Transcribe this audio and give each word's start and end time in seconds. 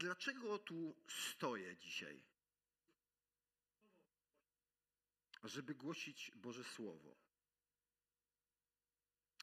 dlaczego 0.00 0.58
tu 0.58 0.94
stoję 1.08 1.76
dzisiaj? 1.76 2.22
Żeby 5.44 5.74
głosić 5.74 6.30
Boże 6.34 6.64
Słowo. 6.64 7.16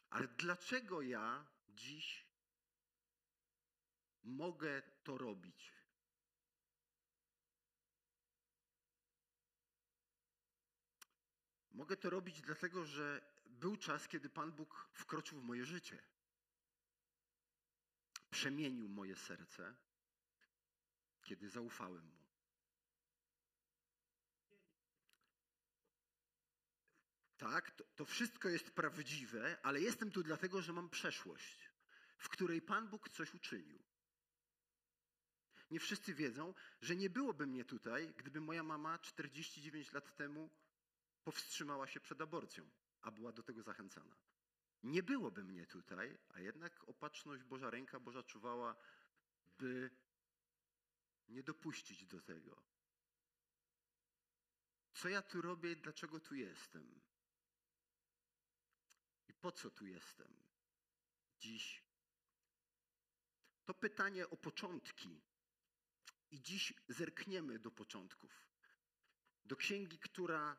Ale 0.09 0.27
dlaczego 0.27 1.01
ja 1.01 1.45
dziś 1.69 2.25
mogę 4.23 4.81
to 5.03 5.17
robić? 5.17 5.73
Mogę 11.71 11.97
to 11.97 12.09
robić 12.09 12.41
dlatego, 12.41 12.85
że 12.85 13.21
był 13.45 13.77
czas, 13.77 14.07
kiedy 14.07 14.29
Pan 14.29 14.51
Bóg 14.51 14.89
wkroczył 14.93 15.39
w 15.39 15.43
moje 15.43 15.65
życie. 15.65 16.03
Przemienił 18.31 18.89
moje 18.89 19.15
serce, 19.15 19.75
kiedy 21.27 21.49
zaufałem 21.49 22.05
Mu. 22.05 22.17
Tak, 27.37 27.71
to, 27.71 27.83
to 27.95 28.05
wszystko 28.05 28.49
jest 28.49 28.71
prawdziwe, 28.71 29.57
ale 29.63 29.81
jestem 29.81 30.11
tu 30.11 30.23
dlatego, 30.23 30.61
że 30.61 30.73
mam 30.73 30.89
przeszłość, 30.89 31.71
w 32.17 32.29
której 32.29 32.61
Pan 32.61 32.89
Bóg 32.89 33.09
coś 33.09 33.33
uczynił. 33.33 33.83
Nie 35.71 35.79
wszyscy 35.79 36.13
wiedzą, 36.13 36.53
że 36.81 36.95
nie 36.95 37.09
byłoby 37.09 37.47
mnie 37.47 37.65
tutaj, 37.65 38.13
gdyby 38.17 38.41
moja 38.41 38.63
mama 38.63 38.99
49 38.99 39.93
lat 39.93 40.15
temu 40.15 40.49
powstrzymała 41.23 41.87
się 41.87 41.99
przed 41.99 42.21
aborcją, 42.21 42.69
a 43.01 43.11
była 43.11 43.31
do 43.31 43.43
tego 43.43 43.63
zachęcana. 43.63 44.15
Nie 44.83 45.03
byłoby 45.03 45.43
mnie 45.43 45.65
tutaj, 45.65 46.17
a 46.29 46.39
jednak 46.39 46.89
opatrzność 46.89 47.43
Boża 47.43 47.69
ręka 47.69 47.99
Boża 47.99 48.23
czuwała, 48.23 48.75
by 49.57 49.89
nie 51.27 51.43
dopuścić 51.43 52.05
do 52.05 52.21
tego. 52.21 52.63
Co 54.93 55.09
ja 55.09 55.21
tu 55.21 55.41
robię 55.41 55.71
i 55.71 55.81
dlaczego 55.81 56.19
tu 56.19 56.35
jestem? 56.35 57.01
I 59.27 59.33
po 59.33 59.51
co 59.51 59.71
tu 59.71 59.85
jestem? 59.85 60.43
Dziś. 61.39 61.83
To 63.65 63.73
pytanie 63.73 64.29
o 64.29 64.37
początki. 64.37 65.21
I 66.31 66.41
dziś 66.41 66.73
zerkniemy 66.89 67.59
do 67.59 67.71
początków. 67.71 68.47
Do 69.45 69.55
księgi, 69.55 69.99
która 69.99 70.57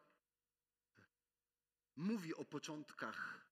mówi 1.97 2.35
o 2.35 2.45
początkach 2.45 3.51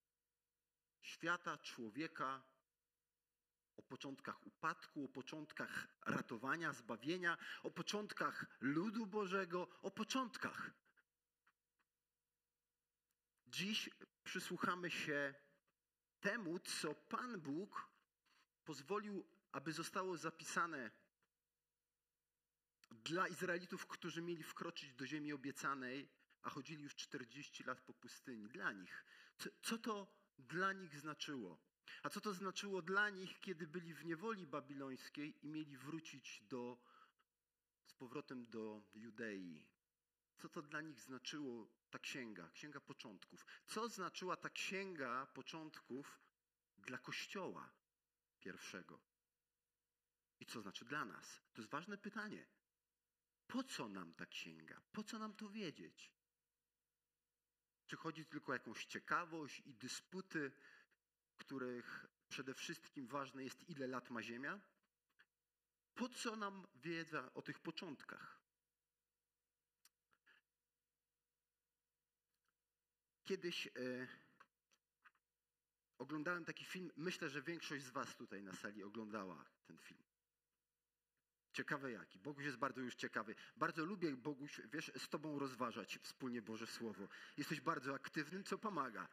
świata, 1.00 1.58
człowieka, 1.58 2.42
początkach 3.86 4.46
upadku, 4.46 5.04
o 5.04 5.08
początkach 5.08 5.88
ratowania, 6.06 6.72
zbawienia, 6.72 7.38
o 7.62 7.70
początkach 7.70 8.46
ludu 8.60 9.06
Bożego, 9.06 9.68
o 9.82 9.90
początkach. 9.90 10.70
Dziś 13.46 13.90
przysłuchamy 14.24 14.90
się 14.90 15.34
temu, 16.20 16.58
co 16.58 16.94
Pan 16.94 17.40
Bóg 17.40 17.88
pozwolił, 18.64 19.26
aby 19.52 19.72
zostało 19.72 20.16
zapisane 20.16 20.90
dla 22.90 23.28
Izraelitów, 23.28 23.86
którzy 23.86 24.22
mieli 24.22 24.42
wkroczyć 24.42 24.94
do 24.94 25.06
ziemi 25.06 25.32
obiecanej, 25.32 26.08
a 26.42 26.50
chodzili 26.50 26.82
już 26.82 26.94
40 26.94 27.64
lat 27.64 27.80
po 27.80 27.94
pustyni. 27.94 28.48
Dla 28.48 28.72
nich. 28.72 29.04
Co, 29.38 29.50
co 29.62 29.78
to 29.78 30.06
dla 30.38 30.72
nich 30.72 30.98
znaczyło? 30.98 31.58
A 32.02 32.10
co 32.10 32.20
to 32.20 32.34
znaczyło 32.34 32.82
dla 32.82 33.10
nich, 33.10 33.40
kiedy 33.40 33.66
byli 33.66 33.94
w 33.94 34.04
niewoli 34.04 34.46
babilońskiej 34.46 35.44
i 35.44 35.48
mieli 35.48 35.76
wrócić 35.76 36.42
do, 36.42 36.78
z 37.86 37.94
powrotem 37.94 38.46
do 38.46 38.82
Judei? 38.94 39.66
Co 40.36 40.48
to 40.48 40.62
dla 40.62 40.80
nich 40.80 41.00
znaczyło 41.00 41.68
ta 41.90 41.98
księga, 41.98 42.50
księga 42.50 42.80
początków? 42.80 43.46
Co 43.66 43.88
znaczyła 43.88 44.36
ta 44.36 44.50
księga 44.50 45.26
początków 45.26 46.20
dla 46.78 46.98
Kościoła 46.98 47.72
pierwszego? 48.38 49.00
I 50.40 50.46
co 50.46 50.60
znaczy 50.60 50.84
dla 50.84 51.04
nas? 51.04 51.40
To 51.54 51.60
jest 51.60 51.70
ważne 51.70 51.98
pytanie. 51.98 52.46
Po 53.46 53.64
co 53.64 53.88
nam 53.88 54.14
ta 54.14 54.26
księga? 54.26 54.82
Po 54.92 55.04
co 55.04 55.18
nam 55.18 55.34
to 55.34 55.48
wiedzieć? 55.48 56.12
Czy 57.86 57.96
chodzi 57.96 58.26
tylko 58.26 58.52
o 58.52 58.54
jakąś 58.54 58.84
ciekawość 58.84 59.62
i 59.64 59.74
dysputy, 59.74 60.52
których 61.46 62.06
przede 62.28 62.54
wszystkim 62.54 63.06
ważne 63.06 63.44
jest, 63.44 63.68
ile 63.68 63.86
lat 63.86 64.10
ma 64.10 64.22
Ziemia? 64.22 64.60
Po 65.94 66.08
co 66.08 66.36
nam 66.36 66.66
wiedza 66.74 67.30
o 67.34 67.42
tych 67.42 67.58
początkach? 67.58 68.40
Kiedyś 73.24 73.66
e, 73.66 73.70
oglądałem 75.98 76.44
taki 76.44 76.64
film, 76.64 76.92
myślę, 76.96 77.28
że 77.28 77.42
większość 77.42 77.84
z 77.84 77.90
Was 77.90 78.16
tutaj 78.16 78.42
na 78.42 78.52
sali 78.52 78.82
oglądała 78.82 79.44
ten 79.66 79.78
film. 79.78 80.02
Ciekawe 81.52 81.92
jaki. 81.92 82.18
Boguś 82.18 82.44
jest 82.44 82.56
bardzo 82.56 82.80
już 82.80 82.94
ciekawy. 82.94 83.34
Bardzo 83.56 83.84
lubię, 83.84 84.16
Boguś, 84.16 84.60
wiesz, 84.72 84.92
z 84.96 85.08
Tobą 85.08 85.38
rozważać 85.38 85.98
wspólnie 86.02 86.42
Boże 86.42 86.66
Słowo. 86.66 87.08
Jesteś 87.36 87.60
bardzo 87.60 87.94
aktywnym, 87.94 88.44
co 88.44 88.58
pomaga. 88.58 89.08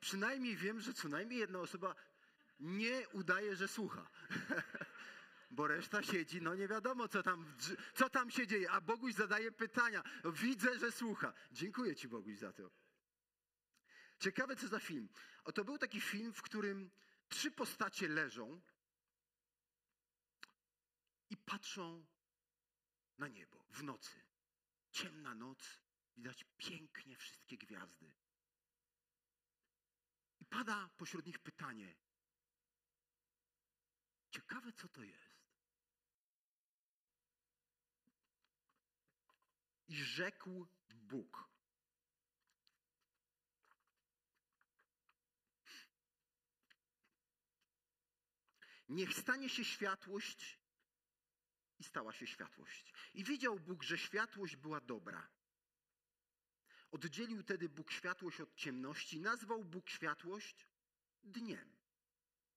Przynajmniej 0.00 0.56
wiem, 0.56 0.80
że 0.80 0.94
co 0.94 1.08
najmniej 1.08 1.40
jedna 1.40 1.58
osoba 1.58 1.94
nie 2.60 3.08
udaje, 3.08 3.56
że 3.56 3.68
słucha. 3.68 4.10
Bo 5.50 5.66
reszta 5.66 6.02
siedzi, 6.02 6.42
no 6.42 6.54
nie 6.54 6.68
wiadomo, 6.68 7.08
co 7.08 7.22
tam, 7.22 7.56
co 7.94 8.10
tam 8.10 8.30
się 8.30 8.46
dzieje. 8.46 8.70
A 8.70 8.80
Boguś 8.80 9.14
zadaje 9.14 9.52
pytania. 9.52 10.02
Widzę, 10.24 10.78
że 10.78 10.92
słucha. 10.92 11.32
Dziękuję 11.52 11.96
Ci, 11.96 12.08
Boguś, 12.08 12.38
za 12.38 12.52
to. 12.52 12.70
Ciekawe, 14.18 14.56
co 14.56 14.68
za 14.68 14.80
film. 14.80 15.08
Oto 15.44 15.64
był 15.64 15.78
taki 15.78 16.00
film, 16.00 16.32
w 16.32 16.42
którym 16.42 16.90
trzy 17.28 17.50
postacie 17.50 18.08
leżą 18.08 18.60
i 21.30 21.36
patrzą 21.36 22.06
na 23.18 23.28
niebo 23.28 23.64
w 23.70 23.82
nocy. 23.82 24.20
Ciemna 24.90 25.34
noc, 25.34 25.80
widać 26.16 26.44
pięknie 26.56 27.16
wszystkie 27.16 27.58
gwiazdy. 27.58 28.12
Pada 30.50 30.88
pośród 30.96 31.26
nich 31.26 31.38
pytanie. 31.38 31.96
Ciekawe, 34.30 34.72
co 34.72 34.88
to 34.88 35.02
jest. 35.02 35.40
I 39.88 39.94
rzekł 39.94 40.66
Bóg. 40.88 41.50
Niech 48.88 49.14
stanie 49.14 49.48
się 49.48 49.64
światłość 49.64 50.60
i 51.78 51.84
stała 51.84 52.12
się 52.12 52.26
światłość. 52.26 52.92
I 53.14 53.24
widział 53.24 53.60
Bóg, 53.60 53.82
że 53.82 53.98
światłość 53.98 54.56
była 54.56 54.80
dobra. 54.80 55.28
Oddzielił 56.90 57.42
tedy 57.42 57.68
Bóg 57.68 57.90
światłość 57.90 58.40
od 58.40 58.54
ciemności, 58.54 59.20
nazwał 59.20 59.64
Bóg 59.64 59.90
światłość 59.90 60.66
dniem, 61.22 61.72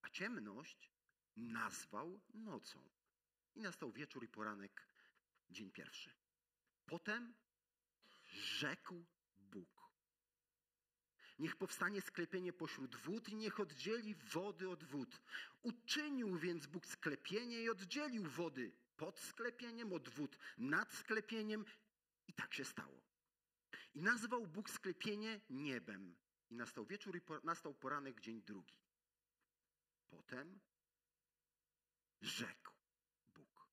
a 0.01 0.09
ciemność 0.09 0.91
nazwał 1.35 2.19
nocą. 2.33 2.89
I 3.55 3.61
nastał 3.61 3.91
wieczór 3.91 4.23
i 4.23 4.27
poranek, 4.27 4.88
dzień 5.49 5.71
pierwszy. 5.71 6.13
Potem 6.85 7.33
rzekł 8.33 9.05
Bóg. 9.38 9.89
Niech 11.39 11.55
powstanie 11.55 12.01
sklepienie 12.01 12.53
pośród 12.53 12.95
wód 12.95 13.29
i 13.29 13.35
niech 13.35 13.59
oddzieli 13.59 14.15
wody 14.15 14.69
od 14.69 14.83
wód. 14.83 15.21
Uczynił 15.61 16.38
więc 16.38 16.67
Bóg 16.67 16.88
sklepienie 16.88 17.61
i 17.61 17.69
oddzielił 17.69 18.24
wody 18.24 18.71
pod 18.97 19.19
sklepieniem, 19.19 19.94
od 19.94 20.09
wód 20.09 20.38
nad 20.57 20.94
sklepieniem 20.94 21.65
i 22.27 22.33
tak 22.33 22.53
się 22.53 22.65
stało. 22.65 23.02
I 23.94 24.01
nazwał 24.01 24.48
Bóg 24.48 24.69
sklepienie 24.69 25.42
niebem. 25.50 26.16
I 26.50 26.56
nastał 26.56 26.86
wieczór 26.86 27.18
i 27.18 27.22
nastał 27.44 27.74
poranek, 27.74 28.19
dzień 28.22 28.42
drugi. 28.42 28.78
Potem 30.10 30.60
rzekł 32.22 32.72
Bóg. 33.34 33.68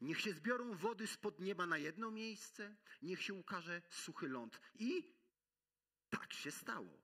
Niech 0.00 0.20
się 0.20 0.32
zbiorą 0.32 0.74
wody 0.74 1.06
spod 1.06 1.40
nieba 1.40 1.66
na 1.66 1.78
jedno 1.78 2.10
miejsce, 2.10 2.76
niech 3.02 3.22
się 3.22 3.34
ukaże 3.34 3.82
suchy 3.90 4.28
ląd. 4.28 4.60
I 4.74 5.14
tak 6.10 6.32
się 6.32 6.50
stało. 6.50 7.02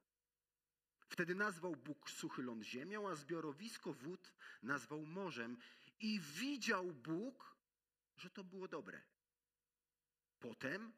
Wtedy 1.09 1.35
nazwał 1.35 1.77
Bóg 1.77 2.11
suchy 2.11 2.43
ląd 2.43 2.65
ziemią, 2.65 3.09
a 3.09 3.15
zbiorowisko 3.15 3.93
wód 3.93 4.35
nazwał 4.63 5.07
morzem. 5.07 5.57
I 6.01 6.21
widział 6.21 6.93
Bóg, 6.93 7.57
że 8.17 8.31
to 8.31 8.45
było 8.45 8.69
dobre. 8.69 9.03
Potem 10.39 10.93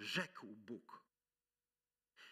rzekł 0.00 0.46
Bóg: 0.46 1.04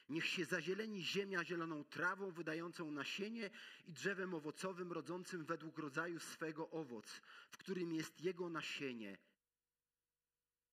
Niech 0.09 0.27
się 0.27 0.45
zazieleni 0.45 1.03
ziemia 1.03 1.45
zieloną 1.45 1.85
trawą 1.85 2.31
wydającą 2.31 2.91
nasienie 2.91 3.51
i 3.87 3.93
drzewem 3.93 4.35
owocowym 4.35 4.93
rodzącym 4.93 5.45
według 5.45 5.79
rodzaju 5.79 6.21
swego 6.21 6.71
owoc, 6.71 7.21
w 7.51 7.57
którym 7.57 7.93
jest 7.93 8.21
jego 8.21 8.49
nasienie. 8.49 9.19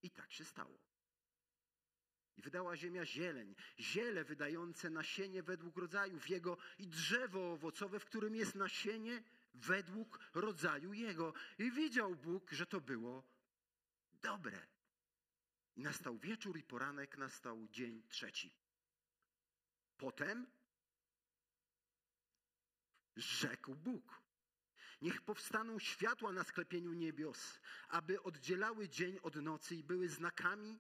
I 0.04 0.12
tak 0.12 0.32
się 0.32 0.46
stało. 0.46 0.80
I 2.38 2.42
wydała 2.42 2.76
ziemia 2.76 3.06
zieleń, 3.06 3.56
ziele 3.80 4.24
wydające 4.24 4.90
nasienie 4.90 5.44
według 5.44 5.78
rodzajów 5.78 6.30
jego 6.30 6.58
i 6.80 6.88
drzewo 6.88 7.52
owocowe, 7.52 8.00
w 8.00 8.06
którym 8.06 8.36
jest 8.36 8.56
nasienie 8.56 9.24
według 9.54 10.20
rodzaju 10.34 10.94
jego. 10.94 11.34
I 11.60 11.72
widział 11.72 12.16
Bóg, 12.16 12.52
że 12.52 12.66
to 12.66 12.82
było 12.82 13.24
dobre. 14.22 14.75
I 15.76 15.82
nastał 15.82 16.18
wieczór 16.18 16.58
i 16.58 16.64
poranek, 16.64 17.18
nastał 17.18 17.68
dzień 17.68 18.04
trzeci. 18.10 18.54
Potem 19.98 20.48
rzekł 23.16 23.76
Bóg. 23.76 24.22
Niech 25.02 25.22
powstaną 25.22 25.80
światła 25.80 26.32
na 26.32 26.44
sklepieniu 26.44 26.94
niebios, 26.94 27.60
aby 27.88 28.24
oddzielały 28.24 28.90
dzień 28.90 29.20
od 29.24 29.36
nocy 29.36 29.76
i 29.76 29.84
były 29.84 30.10
znakami 30.10 30.80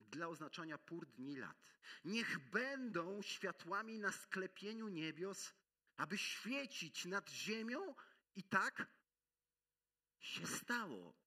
dla 0.00 0.28
oznaczania 0.28 0.78
pór 0.78 1.06
dni 1.06 1.36
lat. 1.36 1.56
Niech 2.04 2.50
będą 2.50 3.22
światłami 3.22 3.98
na 3.98 4.12
sklepieniu 4.12 4.88
niebios, 4.88 5.52
aby 5.96 6.18
świecić 6.18 7.04
nad 7.04 7.30
ziemią 7.30 7.94
i 8.36 8.42
tak 8.42 8.86
się 10.18 10.46
stało. 10.46 11.21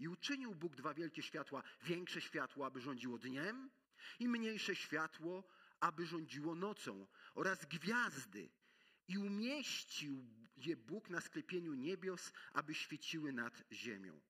I 0.00 0.08
uczynił 0.08 0.54
Bóg 0.54 0.76
dwa 0.76 0.94
wielkie 0.94 1.22
światła, 1.22 1.62
większe 1.82 2.20
światło, 2.20 2.66
aby 2.66 2.80
rządziło 2.80 3.18
dniem 3.18 3.70
i 4.18 4.28
mniejsze 4.28 4.76
światło, 4.76 5.44
aby 5.80 6.06
rządziło 6.06 6.54
nocą 6.54 7.06
oraz 7.34 7.64
gwiazdy. 7.64 8.50
I 9.08 9.18
umieścił 9.18 10.24
je 10.56 10.76
Bóg 10.76 11.10
na 11.10 11.20
sklepieniu 11.20 11.74
niebios, 11.74 12.32
aby 12.52 12.74
świeciły 12.74 13.32
nad 13.32 13.62
ziemią. 13.72 14.20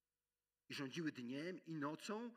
I 0.69 0.75
rządziły 0.75 1.13
dniem 1.13 1.65
i 1.65 1.75
nocą, 1.75 2.35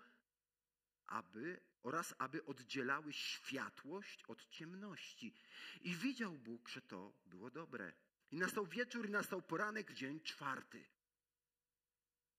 aby 1.07 1.59
oraz 1.83 2.15
aby 2.17 2.45
oddzielały 2.45 3.13
światłość 3.13 4.23
od 4.23 4.49
ciemności. 4.49 5.33
I 5.81 5.95
widział 5.95 6.37
Bóg, 6.37 6.69
że 6.69 6.81
to 6.81 7.13
było 7.25 7.49
dobre. 7.49 7.93
I 8.31 8.37
nastał 8.37 8.65
wieczór 8.67 9.07
i 9.07 9.11
nastał 9.11 9.41
poranek, 9.41 9.93
dzień 9.93 10.19
czwarty. 10.19 10.85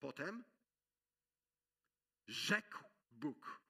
Potem 0.00 0.44
rzekł 2.28 2.84
Bóg. 3.10 3.60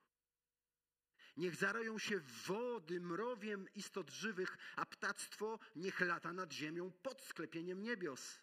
Niech 1.37 1.57
zaroją 1.57 1.99
się 1.99 2.21
wody 2.21 3.01
mrowiem 3.01 3.69
istot 3.75 4.11
żywych, 4.11 4.59
a 4.77 4.87
ptactwo 4.87 5.59
niech 5.77 6.01
lata 6.01 6.33
nad 6.33 6.53
ziemią 6.53 6.93
pod 6.93 7.23
sklepieniem 7.23 7.83
niebios. 7.83 8.41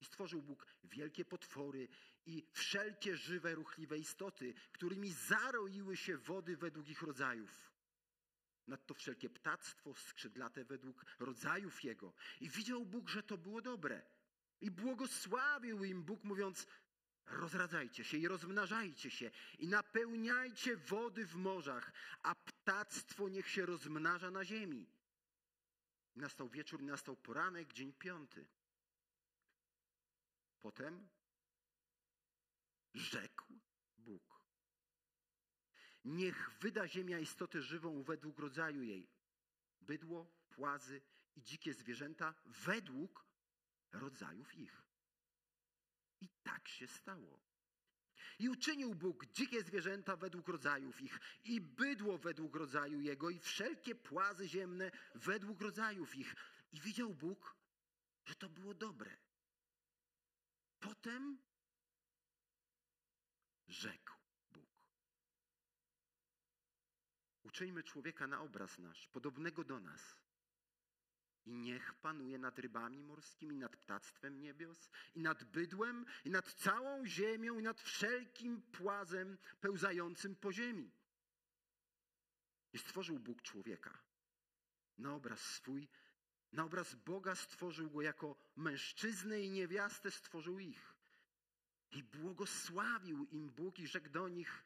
I 0.00 0.04
stworzył 0.04 0.42
Bóg 0.42 0.66
wielkie 0.84 1.24
potwory 1.24 1.88
i 2.26 2.46
wszelkie 2.52 3.16
żywe, 3.16 3.54
ruchliwe 3.54 3.98
istoty, 3.98 4.54
którymi 4.72 5.12
zaroiły 5.12 5.96
się 5.96 6.16
wody 6.16 6.56
według 6.56 6.88
ich 6.88 7.02
rodzajów. 7.02 7.70
Nadto 8.66 8.94
wszelkie 8.94 9.30
ptactwo 9.30 9.94
skrzydlate 9.94 10.64
według 10.64 11.04
rodzajów 11.18 11.84
jego. 11.84 12.12
I 12.40 12.48
widział 12.48 12.84
Bóg, 12.84 13.08
że 13.08 13.22
to 13.22 13.38
było 13.38 13.62
dobre. 13.62 14.02
I 14.60 14.70
błogosławił 14.70 15.84
im 15.84 16.02
Bóg, 16.02 16.24
mówiąc: 16.24 16.66
Rozradzajcie 17.26 18.04
się 18.04 18.16
i 18.16 18.28
rozmnażajcie 18.28 19.10
się 19.10 19.30
i 19.58 19.68
napełniajcie 19.68 20.76
wody 20.76 21.26
w 21.26 21.34
morzach, 21.34 21.92
a 22.22 22.34
ptactwo 22.34 23.28
niech 23.28 23.48
się 23.48 23.66
rozmnaża 23.66 24.30
na 24.30 24.44
ziemi. 24.44 24.86
Nastał 26.16 26.48
wieczór, 26.48 26.82
nastał 26.82 27.16
poranek, 27.16 27.72
dzień 27.72 27.92
piąty. 27.92 28.48
Potem 30.60 31.08
rzekł 32.94 33.60
Bóg. 33.98 34.40
Niech 36.04 36.50
wyda 36.60 36.88
ziemia 36.88 37.18
istotę 37.18 37.62
żywą 37.62 38.02
według 38.02 38.38
rodzaju 38.38 38.82
jej. 38.82 39.08
Bydło, 39.80 40.32
płazy 40.50 41.02
i 41.36 41.42
dzikie 41.42 41.74
zwierzęta 41.74 42.34
według 42.46 43.24
rodzajów 43.92 44.54
ich. 44.54 44.89
I 46.20 46.28
tak 46.42 46.68
się 46.68 46.86
stało. 46.86 47.40
I 48.38 48.48
uczynił 48.48 48.94
Bóg 48.94 49.26
dzikie 49.26 49.62
zwierzęta 49.62 50.16
według 50.16 50.48
rodzajów 50.48 51.00
ich, 51.00 51.20
i 51.44 51.60
bydło 51.60 52.18
według 52.18 52.56
rodzaju 52.56 53.00
jego, 53.00 53.30
i 53.30 53.38
wszelkie 53.38 53.94
płazy 53.94 54.48
ziemne 54.48 54.90
według 55.14 55.60
rodzajów 55.60 56.16
ich. 56.16 56.34
I 56.72 56.80
widział 56.80 57.14
Bóg, 57.14 57.56
że 58.24 58.34
to 58.34 58.48
było 58.48 58.74
dobre. 58.74 59.16
Potem 60.80 61.38
rzekł 63.68 64.12
Bóg. 64.50 64.84
Uczyńmy 67.42 67.82
człowieka 67.82 68.26
na 68.26 68.40
obraz 68.40 68.78
nasz, 68.78 69.08
podobnego 69.08 69.64
do 69.64 69.80
nas. 69.80 70.16
I 71.50 71.54
niech 71.54 71.94
panuje 71.94 72.38
nad 72.38 72.58
rybami 72.58 73.02
morskimi, 73.02 73.56
nad 73.56 73.76
ptactwem 73.76 74.40
niebios, 74.40 74.90
i 75.14 75.20
nad 75.20 75.44
bydłem, 75.44 76.06
i 76.24 76.30
nad 76.30 76.52
całą 76.52 77.06
ziemią, 77.06 77.58
i 77.58 77.62
nad 77.62 77.80
wszelkim 77.80 78.62
płazem 78.62 79.38
pełzającym 79.60 80.36
po 80.36 80.52
ziemi. 80.52 80.90
I 82.72 82.78
stworzył 82.78 83.18
Bóg 83.18 83.42
człowieka. 83.42 83.98
Na 84.98 85.14
obraz 85.14 85.40
swój, 85.40 85.88
na 86.52 86.64
obraz 86.64 86.94
Boga 86.94 87.34
stworzył 87.34 87.90
go 87.90 88.02
jako 88.02 88.36
mężczyznę 88.56 89.40
i 89.40 89.50
niewiastę 89.50 90.10
stworzył 90.10 90.58
ich. 90.58 90.94
I 91.90 92.02
błogosławił 92.02 93.26
im 93.30 93.50
Bóg 93.50 93.78
i 93.78 93.86
rzekł 93.86 94.08
do 94.08 94.28
nich: 94.28 94.64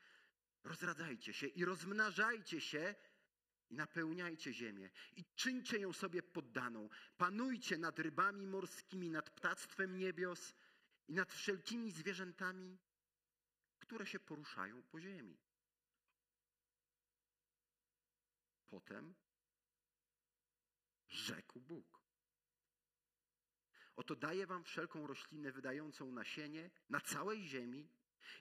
Rozradzajcie 0.65 1.33
się 1.33 1.47
i 1.47 1.65
rozmnażajcie 1.65 2.61
się 2.61 2.95
i 3.71 3.75
napełniajcie 3.75 4.53
ziemię 4.53 4.91
i 5.17 5.25
czyńcie 5.37 5.79
ją 5.79 5.93
sobie 5.93 6.23
poddaną. 6.23 6.89
Panujcie 7.17 7.79
nad 7.79 7.99
rybami 7.99 8.47
morskimi, 8.47 9.11
nad 9.11 9.31
ptactwem 9.31 9.99
niebios 9.99 10.55
i 11.09 11.15
nad 11.15 11.33
wszelkimi 11.33 11.91
zwierzętami, 11.91 12.79
które 13.79 14.07
się 14.07 14.21
poruszają 14.21 14.83
po 14.83 15.01
ziemi. 15.01 15.39
Potem 18.67 19.15
rzekł 21.09 21.61
Bóg. 21.61 22.05
Oto 23.97 24.17
daję 24.17 24.47
wam 24.47 24.65
wszelką 24.65 25.07
roślinę 25.07 25.53
wydającą 25.53 26.13
nasienie 26.13 26.71
na 26.89 27.01
całej 27.01 27.49
ziemi 27.49 27.89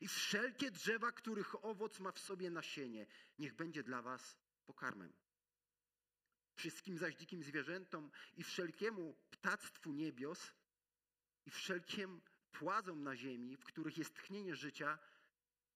i 0.02 0.08
wszelkie 0.08 0.72
drzewa, 0.72 1.12
których 1.12 1.66
owoc 1.66 2.00
ma 2.00 2.12
w 2.12 2.20
sobie 2.20 2.50
nasienie, 2.50 3.08
niech 3.40 3.54
będzie 3.54 3.84
dla 3.84 4.02
was 4.02 4.38
pokarmem. 4.64 5.14
Wszystkim 6.56 6.98
zaś 6.98 7.16
dzikim 7.16 7.44
zwierzętom 7.44 8.12
i 8.38 8.44
wszelkiemu 8.44 9.16
ptactwu 9.32 9.92
niebios 9.92 10.54
i 11.46 11.52
wszelkim 11.52 12.22
płazom 12.52 13.04
na 13.04 13.16
ziemi, 13.16 13.58
w 13.58 13.66
których 13.66 13.98
jest 13.98 14.16
tchnienie 14.16 14.56
życia, 14.56 15.00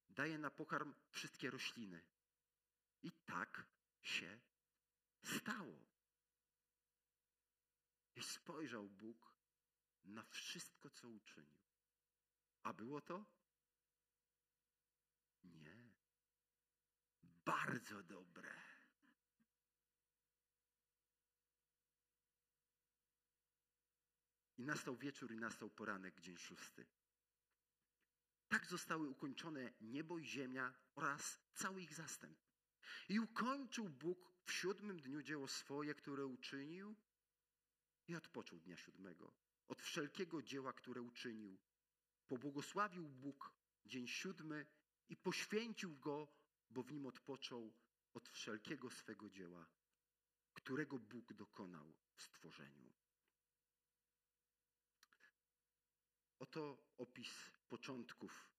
daje 0.10 0.38
na 0.38 0.52
pokarm 0.52 0.94
wszystkie 1.10 1.50
rośliny. 1.50 2.02
I 3.04 3.12
tak 3.12 3.66
się 4.02 4.40
stało. 5.24 5.88
I 8.16 8.24
spojrzał 8.24 8.90
Bóg 8.90 9.34
na 10.04 10.24
wszystko, 10.24 10.90
co 10.90 11.10
uczynił. 11.10 11.58
A 12.64 12.74
było 12.74 13.02
to? 13.02 13.26
Nie. 15.44 15.94
Bardzo 17.46 18.04
dobre. 18.04 18.67
I 24.58 24.64
nastał 24.64 24.98
wieczór 24.98 25.32
i 25.32 25.38
nastał 25.38 25.70
poranek, 25.70 26.22
dzień 26.22 26.38
szósty. 26.38 26.86
Tak 28.48 28.66
zostały 28.66 29.10
ukończone 29.10 29.74
niebo 29.82 30.18
i 30.18 30.26
ziemia 30.26 30.74
oraz 30.96 31.40
cały 31.54 31.82
ich 31.82 31.94
zastęp. 31.94 32.38
I 33.10 33.20
ukończył 33.20 33.90
Bóg 33.90 34.32
w 34.46 34.52
siódmym 34.52 35.02
dniu 35.02 35.22
dzieło 35.22 35.48
swoje, 35.48 35.96
które 35.96 36.26
uczynił 36.26 36.96
i 38.08 38.16
odpoczął 38.16 38.60
dnia 38.60 38.78
siódmego 38.78 39.34
od 39.68 39.82
wszelkiego 39.82 40.42
dzieła, 40.42 40.74
które 40.74 41.02
uczynił. 41.02 41.58
Pobłogosławił 42.28 43.10
Bóg 43.10 43.54
dzień 43.86 44.08
siódmy 44.08 44.66
i 45.10 45.18
poświęcił 45.18 45.98
go, 45.98 46.28
bo 46.70 46.84
w 46.84 46.92
nim 46.92 47.06
odpoczął 47.06 47.74
od 48.14 48.30
wszelkiego 48.30 48.90
swego 48.90 49.30
dzieła, 49.30 49.68
którego 50.54 51.00
Bóg 51.00 51.34
dokonał 51.34 51.94
w 52.16 52.22
stworzeniu. 52.22 52.97
Oto 56.40 56.78
opis 56.98 57.52
początków. 57.70 58.50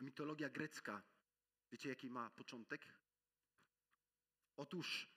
Mitologia 0.00 0.48
grecka. 0.48 1.02
Wiecie, 1.72 1.88
jaki 1.88 2.10
ma 2.10 2.30
początek? 2.30 2.86
Otóż 4.56 5.08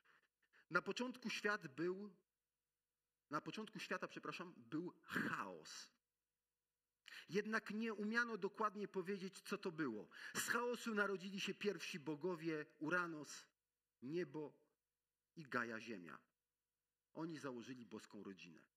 na 0.69 0.81
początku 0.81 1.29
świat 1.29 1.67
był, 1.67 2.15
na 3.29 3.41
początku 3.41 3.79
świata, 3.79 4.07
przepraszam, 4.07 4.53
był 4.57 4.93
chaos. 5.03 5.91
Jednak 7.29 7.71
nie 7.71 7.93
umiano 7.93 8.37
dokładnie 8.37 8.87
powiedzieć, 8.87 9.41
co 9.41 9.57
to 9.57 9.71
było. 9.71 10.09
Z 10.35 10.47
chaosu 10.47 10.95
narodzili 10.95 11.39
się 11.39 11.53
pierwsi 11.53 11.99
bogowie 11.99 12.65
Uranos, 12.79 13.45
niebo 14.01 14.53
i 15.35 15.43
Gaja 15.43 15.79
Ziemia. 15.79 16.19
Oni 17.13 17.37
założyli 17.37 17.85
boską 17.85 18.23
rodzinę. 18.23 18.68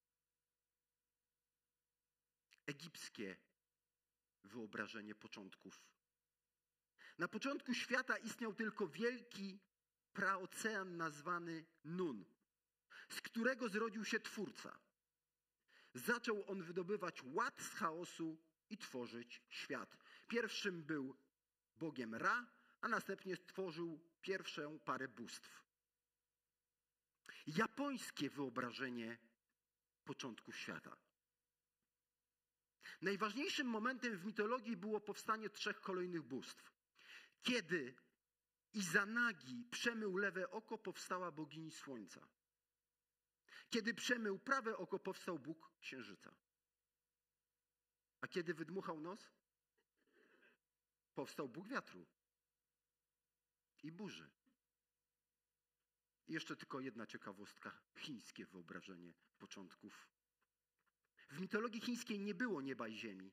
Egipskie 2.66 3.36
wyobrażenie 4.44 5.14
początków. 5.14 5.84
Na 7.18 7.28
początku 7.28 7.74
świata 7.74 8.16
istniał 8.16 8.54
tylko 8.54 8.88
wielki 8.88 9.60
praocean 10.12 10.96
nazwany 10.96 11.64
Nun, 11.84 12.24
z 13.08 13.20
którego 13.20 13.68
zrodził 13.68 14.04
się 14.04 14.20
Twórca. 14.20 14.78
Zaczął 15.94 16.44
on 16.50 16.62
wydobywać 16.62 17.22
ład 17.24 17.60
z 17.60 17.68
chaosu 17.68 18.38
i 18.70 18.78
tworzyć 18.78 19.42
świat. 19.48 19.96
Pierwszym 20.28 20.82
był 20.82 21.16
Bogiem 21.76 22.14
Ra, 22.14 22.46
a 22.80 22.88
następnie 22.88 23.36
stworzył 23.36 24.00
pierwszą 24.20 24.78
parę 24.78 25.08
bóstw. 25.08 25.62
Japońskie 27.46 28.30
wyobrażenie 28.30 29.18
początku 30.04 30.52
świata. 30.52 30.96
Najważniejszym 33.02 33.66
momentem 33.66 34.16
w 34.16 34.24
mitologii 34.24 34.76
było 34.76 35.00
powstanie 35.00 35.50
trzech 35.50 35.80
kolejnych 35.80 36.22
bóstw. 36.22 36.72
Kiedy 37.42 37.94
Izanagi 38.72 39.64
przemył 39.70 40.16
lewe 40.16 40.50
oko, 40.50 40.78
powstała 40.78 41.30
bogini 41.30 41.70
słońca. 41.70 42.28
Kiedy 43.70 43.94
przemył 43.94 44.38
prawe 44.38 44.76
oko, 44.76 44.98
powstał 44.98 45.38
Bóg 45.38 45.70
księżyca. 45.80 46.34
A 48.20 48.28
kiedy 48.28 48.54
wydmuchał 48.54 49.00
nos, 49.00 49.30
powstał 51.14 51.48
Bóg 51.48 51.68
wiatru 51.68 52.06
i 53.82 53.92
burzy. 53.92 54.30
I 56.28 56.32
jeszcze 56.32 56.56
tylko 56.56 56.80
jedna 56.80 57.06
ciekawostka. 57.06 57.80
Chińskie 57.96 58.46
wyobrażenie 58.46 59.14
początków. 59.38 60.11
W 61.32 61.40
mitologii 61.40 61.80
chińskiej 61.80 62.20
nie 62.20 62.34
było 62.34 62.60
nieba 62.60 62.88
i 62.88 62.96
ziemi, 62.96 63.32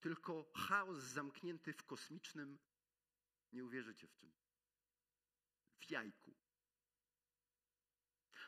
tylko 0.00 0.50
chaos 0.54 0.98
zamknięty 0.98 1.72
w 1.72 1.84
kosmicznym, 1.84 2.58
nie 3.52 3.64
uwierzycie 3.64 4.06
w 4.06 4.14
czym, 4.14 4.32
w 5.78 5.90
jajku. 5.90 6.34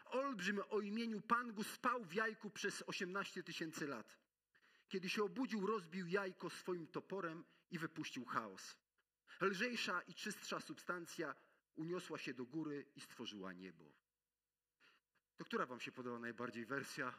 Olbrzym 0.04 0.60
o 0.68 0.80
imieniu 0.80 1.20
Pangu 1.20 1.62
spał 1.64 2.04
w 2.04 2.14
jajku 2.14 2.50
przez 2.50 2.82
18 2.86 3.42
tysięcy 3.42 3.86
lat. 3.86 4.18
Kiedy 4.88 5.08
się 5.08 5.24
obudził, 5.24 5.66
rozbił 5.66 6.06
jajko 6.06 6.50
swoim 6.50 6.86
toporem 6.86 7.44
i 7.70 7.78
wypuścił 7.78 8.24
chaos. 8.24 8.76
Lżejsza 9.40 10.00
i 10.02 10.14
czystsza 10.14 10.60
substancja 10.60 11.34
uniosła 11.74 12.18
się 12.18 12.34
do 12.34 12.46
góry 12.46 12.86
i 12.96 13.00
stworzyła 13.00 13.52
niebo. 13.52 14.05
To 15.36 15.44
która 15.44 15.66
wam 15.66 15.80
się 15.80 15.92
podoba 15.92 16.18
najbardziej 16.18 16.66
wersja? 16.66 17.14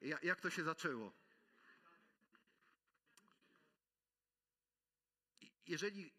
Jak, 0.00 0.22
jak 0.24 0.40
to 0.40 0.50
się 0.50 0.64
zaczęło? 0.64 1.12
Jeżeli 5.66 6.12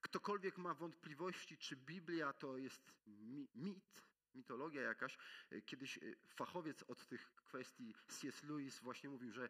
ktokolwiek 0.00 0.58
ma 0.58 0.74
wątpliwości, 0.74 1.58
czy 1.58 1.76
Biblia 1.76 2.32
to 2.32 2.58
jest 2.58 2.92
mit, 3.54 4.02
mitologia 4.34 4.82
jakaś, 4.82 5.18
kiedyś 5.66 5.98
fachowiec 6.28 6.82
od 6.82 7.06
tych 7.06 7.34
kwestii 7.34 7.94
C.S. 8.08 8.42
Lewis 8.42 8.80
właśnie 8.80 9.10
mówił, 9.10 9.32
że 9.32 9.48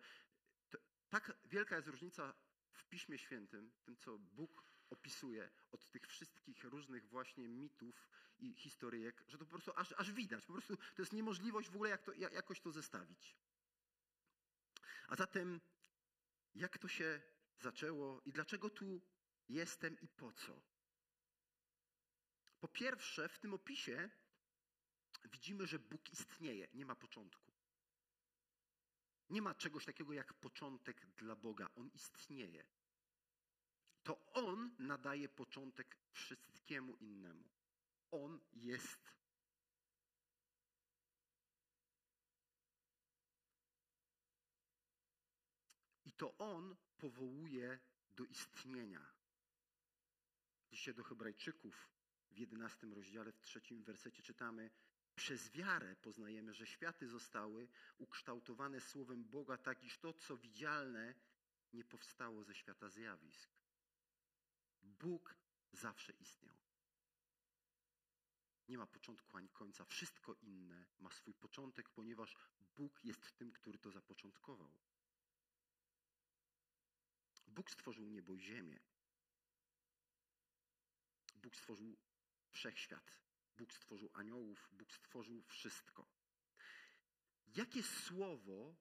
tak 1.08 1.32
wielka 1.44 1.76
jest 1.76 1.88
różnica 1.88 2.34
w 2.72 2.84
Piśmie 2.84 3.18
Świętym, 3.18 3.72
tym 3.84 3.96
co 3.96 4.18
Bóg 4.18 4.64
opisuje 4.90 5.50
od 5.72 5.88
tych 5.88 6.06
wszystkich 6.06 6.64
różnych 6.64 7.08
właśnie 7.08 7.48
mitów 7.48 8.08
i 8.38 8.54
historyjek, 8.54 9.24
że 9.28 9.38
to 9.38 9.44
po 9.44 9.50
prostu 9.50 9.72
aż, 9.76 9.92
aż 9.92 10.12
widać. 10.12 10.46
Po 10.46 10.52
prostu 10.52 10.76
to 10.76 11.02
jest 11.02 11.12
niemożliwość 11.12 11.68
w 11.68 11.74
ogóle 11.74 11.90
jak 11.90 12.02
to, 12.02 12.12
jak, 12.12 12.32
jakoś 12.32 12.60
to 12.60 12.72
zestawić. 12.72 13.36
A 15.08 15.16
zatem 15.16 15.60
jak 16.54 16.78
to 16.78 16.88
się 16.88 17.20
zaczęło 17.60 18.22
i 18.24 18.32
dlaczego 18.32 18.70
tu 18.70 19.00
jestem 19.48 20.00
i 20.00 20.08
po 20.08 20.32
co? 20.32 20.62
Po 22.60 22.68
pierwsze, 22.68 23.28
w 23.28 23.38
tym 23.38 23.54
opisie 23.54 24.10
widzimy, 25.24 25.66
że 25.66 25.78
Bóg 25.78 26.12
istnieje, 26.12 26.68
nie 26.74 26.86
ma 26.86 26.94
początku. 26.94 27.52
Nie 29.30 29.42
ma 29.42 29.54
czegoś 29.54 29.84
takiego 29.84 30.12
jak 30.12 30.34
początek 30.34 31.06
dla 31.06 31.36
Boga. 31.36 31.68
On 31.76 31.90
istnieje. 31.94 32.64
To 34.08 34.18
On 34.32 34.70
nadaje 34.78 35.28
początek 35.28 35.96
wszystkiemu 36.12 36.96
innemu. 36.96 37.44
On 38.10 38.40
jest. 38.52 39.14
I 46.04 46.12
to 46.12 46.38
On 46.38 46.76
powołuje 46.98 47.78
do 48.10 48.24
istnienia. 48.24 49.12
Dzisiaj 50.70 50.94
do 50.94 51.04
Hebrajczyków 51.04 51.88
w 52.30 52.38
jedenastym 52.38 52.92
rozdziale, 52.92 53.32
w 53.32 53.40
trzecim 53.40 53.82
wersecie 53.82 54.22
czytamy: 54.22 54.70
Przez 55.14 55.50
wiarę 55.50 55.96
poznajemy, 55.96 56.54
że 56.54 56.66
światy 56.66 57.08
zostały 57.08 57.68
ukształtowane 57.98 58.80
słowem 58.80 59.24
Boga, 59.24 59.56
tak 59.56 59.84
iż 59.84 59.98
to, 59.98 60.12
co 60.12 60.36
widzialne, 60.36 61.14
nie 61.72 61.84
powstało 61.84 62.44
ze 62.44 62.54
świata 62.54 62.88
zjawisk. 62.88 63.57
Bóg 64.88 65.34
zawsze 65.72 66.12
istniał. 66.12 66.56
Nie 68.68 68.78
ma 68.78 68.86
początku 68.86 69.36
ani 69.36 69.48
końca. 69.48 69.84
Wszystko 69.84 70.34
inne 70.34 70.86
ma 70.98 71.10
swój 71.10 71.34
początek, 71.34 71.88
ponieważ 71.88 72.36
Bóg 72.76 73.04
jest 73.04 73.36
tym, 73.36 73.52
który 73.52 73.78
to 73.78 73.90
zapoczątkował. 73.90 74.78
Bóg 77.46 77.70
stworzył 77.70 78.08
niebo 78.08 78.34
i 78.34 78.40
ziemię. 78.40 78.80
Bóg 81.34 81.56
stworzył 81.56 81.96
wszechświat. 82.50 83.18
Bóg 83.56 83.72
stworzył 83.72 84.10
aniołów. 84.12 84.68
Bóg 84.72 84.92
stworzył 84.92 85.42
wszystko. 85.42 86.06
Jakie 87.46 87.82
słowo 87.82 88.76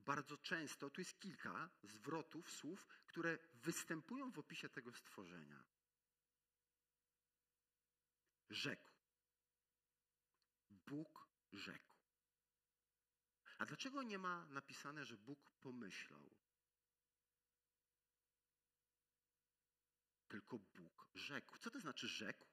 bardzo 0.00 0.38
często, 0.38 0.90
tu 0.90 1.00
jest 1.00 1.20
kilka 1.20 1.70
zwrotów, 1.82 2.50
słów, 2.50 2.86
które 3.06 3.38
występują 3.54 4.32
w 4.32 4.38
opisie 4.38 4.68
tego 4.68 4.92
stworzenia. 4.92 5.64
Rzekł. 8.50 8.90
Bóg 10.70 11.28
rzekł. 11.52 11.94
A 13.58 13.66
dlaczego 13.66 14.02
nie 14.02 14.18
ma 14.18 14.46
napisane, 14.46 15.04
że 15.04 15.16
Bóg 15.16 15.50
pomyślał? 15.60 16.36
Tylko 20.28 20.58
Bóg 20.58 21.08
rzekł. 21.14 21.58
Co 21.58 21.70
to 21.70 21.80
znaczy 21.80 22.08
rzekł? 22.08 22.46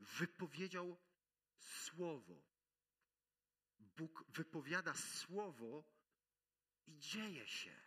Wypowiedział 0.00 0.98
słowo. 1.58 2.42
Bóg 3.80 4.24
wypowiada 4.28 4.94
słowo 4.94 5.84
i 6.86 6.98
dzieje 6.98 7.46
się. 7.46 7.80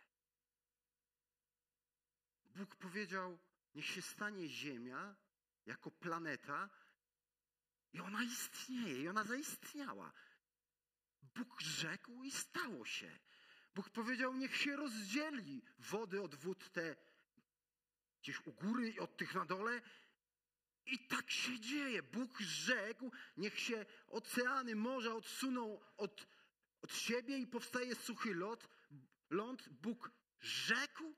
Bóg 2.44 2.76
powiedział: 2.76 3.38
Niech 3.74 3.86
się 3.86 4.02
stanie 4.02 4.48
Ziemia 4.48 5.16
jako 5.66 5.90
planeta, 5.90 6.70
i 7.92 8.00
ona 8.00 8.22
istnieje, 8.22 9.02
i 9.02 9.08
ona 9.08 9.24
zaistniała. 9.24 10.12
Bóg 11.22 11.60
rzekł 11.60 12.24
i 12.24 12.30
stało 12.30 12.84
się. 12.84 13.18
Bóg 13.74 13.90
powiedział: 13.90 14.34
Niech 14.34 14.56
się 14.56 14.76
rozdzieli 14.76 15.62
wody 15.78 16.22
od 16.22 16.34
wód 16.34 16.70
te 16.70 16.96
gdzieś 18.24 18.46
u 18.46 18.52
góry 18.52 18.90
i 18.90 19.00
od 19.00 19.16
tych 19.16 19.34
na 19.34 19.44
dole, 19.44 19.80
i 20.86 20.98
tak 21.06 21.30
się 21.30 21.60
dzieje. 21.60 22.02
Bóg 22.02 22.40
rzekł, 22.40 23.12
niech 23.36 23.60
się 23.60 23.86
oceany, 24.06 24.76
morza 24.76 25.14
odsuną 25.14 25.80
od, 25.96 26.26
od 26.82 26.94
siebie 26.94 27.38
i 27.38 27.46
powstaje 27.46 27.94
suchy 27.94 28.34
lot, 28.34 28.68
ląd. 29.30 29.68
Bóg 29.68 30.10
rzekł 30.40 31.14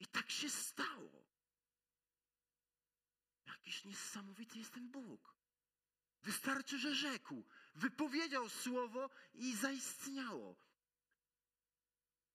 i 0.00 0.06
tak 0.06 0.30
się 0.30 0.50
stało. 0.50 1.28
Jakiś 3.46 3.84
niesamowity 3.84 4.58
jest 4.58 4.74
ten 4.74 4.90
Bóg. 4.90 5.34
Wystarczy, 6.22 6.78
że 6.78 6.94
rzekł, 6.94 7.44
wypowiedział 7.74 8.48
słowo 8.48 9.10
i 9.34 9.56
zaistniało. 9.56 10.56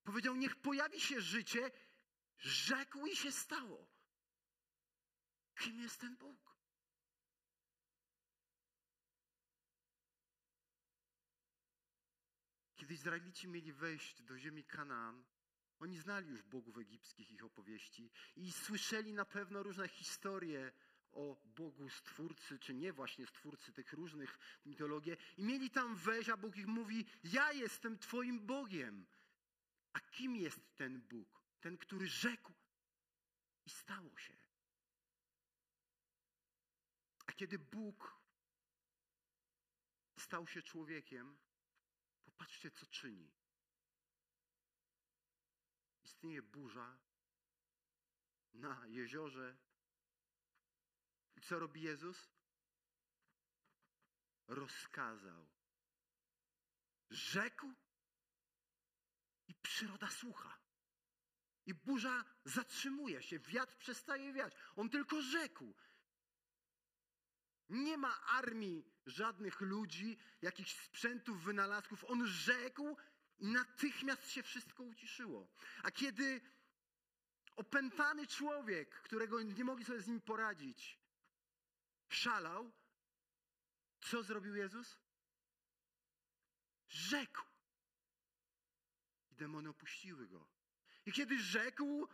Powiedział, 0.04 0.36
niech 0.36 0.56
pojawi 0.56 1.02
się 1.02 1.22
życie, 1.22 1.72
rzekł 2.38 3.06
i 3.06 3.16
się 3.16 3.32
stało. 3.32 3.93
Kim 5.64 5.80
jest 5.80 6.02
ten 6.02 6.16
Bóg? 6.16 6.58
Kiedy 12.76 12.94
Izraelici 12.94 13.48
mieli 13.48 13.74
wejść 13.74 14.22
do 14.24 14.38
ziemi 14.38 14.64
Kanaan, 14.64 15.24
oni 15.80 15.98
znali 15.98 16.30
już 16.30 16.42
bogów 16.42 16.78
egipskich, 16.78 17.32
ich 17.32 17.44
opowieści 17.44 18.12
i 18.36 18.52
słyszeli 18.52 19.14
na 19.14 19.26
pewno 19.26 19.64
różne 19.64 19.88
historie 19.88 20.72
o 21.12 21.38
Bogu 21.46 21.90
Stwórcy, 21.90 22.60
czy 22.60 22.74
nie 22.74 22.94
właśnie 22.94 23.28
Stwórcy 23.28 23.74
tych 23.74 23.94
różnych 23.94 24.40
mitologii. 24.66 25.14
I 25.38 25.44
mieli 25.44 25.70
tam 25.70 25.96
wejść, 25.96 26.30
a 26.30 26.38
Bóg 26.38 26.58
ich 26.58 26.68
mówi, 26.68 27.06
ja 27.24 27.52
jestem 27.52 28.00
twoim 28.00 28.46
Bogiem. 28.46 29.06
A 29.94 30.00
kim 30.00 30.36
jest 30.36 30.76
ten 30.76 31.02
Bóg? 31.02 31.44
Ten, 31.62 31.78
który 31.78 32.08
rzekł 32.08 32.54
i 33.66 33.70
stało 33.70 34.18
się 34.18 34.43
kiedy 37.44 37.60
Bóg 37.60 38.22
stał 40.20 40.48
się 40.48 40.62
człowiekiem, 40.62 41.38
popatrzcie, 42.26 42.72
co 42.72 42.86
czyni. 42.86 43.32
Istnieje 46.04 46.42
burza 46.42 46.98
na 48.54 48.88
jeziorze. 48.88 49.58
I 51.36 51.42
co 51.42 51.60
robi 51.60 51.82
Jezus? 51.82 52.30
Rozkazał. 54.48 55.48
Rzekł 57.10 57.74
i 59.48 59.54
przyroda 59.54 60.10
słucha. 60.10 60.60
I 61.66 61.74
burza 61.74 62.26
zatrzymuje 62.46 63.24
się, 63.24 63.40
wiatr 63.40 63.78
przestaje 63.78 64.34
wiać. 64.34 64.54
On 64.76 64.90
tylko 64.90 65.22
rzekł. 65.22 65.74
Nie 67.74 67.98
ma 67.98 68.22
armii 68.26 68.86
żadnych 69.06 69.62
ludzi, 69.62 70.18
jakichś 70.42 70.76
sprzętów, 70.76 71.44
wynalazków. 71.44 72.04
On 72.04 72.28
rzekł 72.28 72.98
i 73.40 73.48
natychmiast 73.48 74.30
się 74.32 74.44
wszystko 74.44 74.84
uciszyło. 74.84 75.48
A 75.84 75.92
kiedy 75.92 76.42
opętany 77.56 78.28
człowiek, 78.28 79.02
którego 79.02 79.42
nie 79.42 79.64
mogli 79.64 79.86
sobie 79.86 80.02
z 80.02 80.08
nim 80.08 80.22
poradzić, 80.22 81.00
szalał, 82.10 82.72
co 84.02 84.24
zrobił 84.24 84.56
Jezus? 84.56 85.00
Rzekł. 86.88 87.42
I 89.32 89.36
demony 89.36 89.70
opuściły 89.70 90.28
go. 90.28 90.48
I 91.06 91.12
kiedy 91.12 91.40
rzekł, 91.40 92.08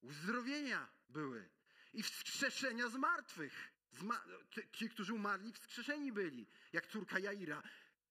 uzdrowienia 0.00 0.88
były. 1.08 1.50
I 1.92 2.02
wskrzeszenia 2.02 2.88
z 2.88 2.96
martwych. 2.96 3.72
Ci, 4.72 4.88
którzy 4.88 5.14
umarli, 5.14 5.52
wskrzeszeni 5.52 6.12
byli. 6.12 6.46
Jak 6.72 6.86
córka 6.86 7.18
Jaira. 7.18 7.62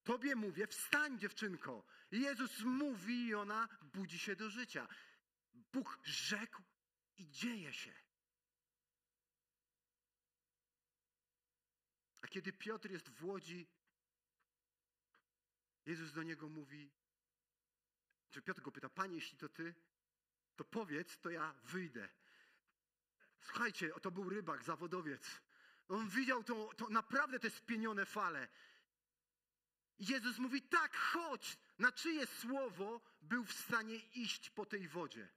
Tobie 0.03 0.35
mówię, 0.35 0.67
wstań 0.67 1.19
dziewczynko. 1.19 1.85
Jezus 2.11 2.59
mówi 2.59 3.27
i 3.27 3.35
ona 3.35 3.67
budzi 3.93 4.19
się 4.19 4.35
do 4.35 4.49
życia. 4.49 4.87
Bóg 5.53 5.99
rzekł 6.03 6.63
i 7.17 7.29
dzieje 7.29 7.73
się. 7.73 7.93
A 12.21 12.27
kiedy 12.27 12.53
Piotr 12.53 12.91
jest 12.91 13.09
w 13.09 13.25
łodzi, 13.25 13.67
Jezus 15.85 16.13
do 16.13 16.23
niego 16.23 16.49
mówi, 16.49 16.91
czy 18.29 18.41
Piotr 18.41 18.61
go 18.61 18.71
pyta, 18.71 18.89
Panie, 18.89 19.15
jeśli 19.15 19.37
to 19.37 19.49
Ty, 19.49 19.75
to 20.55 20.63
powiedz, 20.63 21.19
to 21.19 21.29
ja 21.29 21.53
wyjdę. 21.63 22.09
Słuchajcie, 23.39 23.91
to 24.01 24.11
był 24.11 24.29
rybak, 24.29 24.63
zawodowiec. 24.63 25.41
On 25.89 26.09
widział 26.09 26.43
to, 26.43 26.69
to 26.77 26.89
naprawdę 26.89 27.39
te 27.39 27.49
spienione 27.49 28.05
fale. 28.05 28.47
Jezus 29.99 30.37
mówi, 30.37 30.61
tak, 30.61 30.97
chodź. 30.97 31.57
Na 31.79 31.91
czyje 31.91 32.27
słowo 32.27 33.01
był 33.21 33.45
w 33.45 33.53
stanie 33.53 33.95
iść 33.95 34.49
po 34.49 34.65
tej 34.65 34.87
wodzie? 34.87 35.27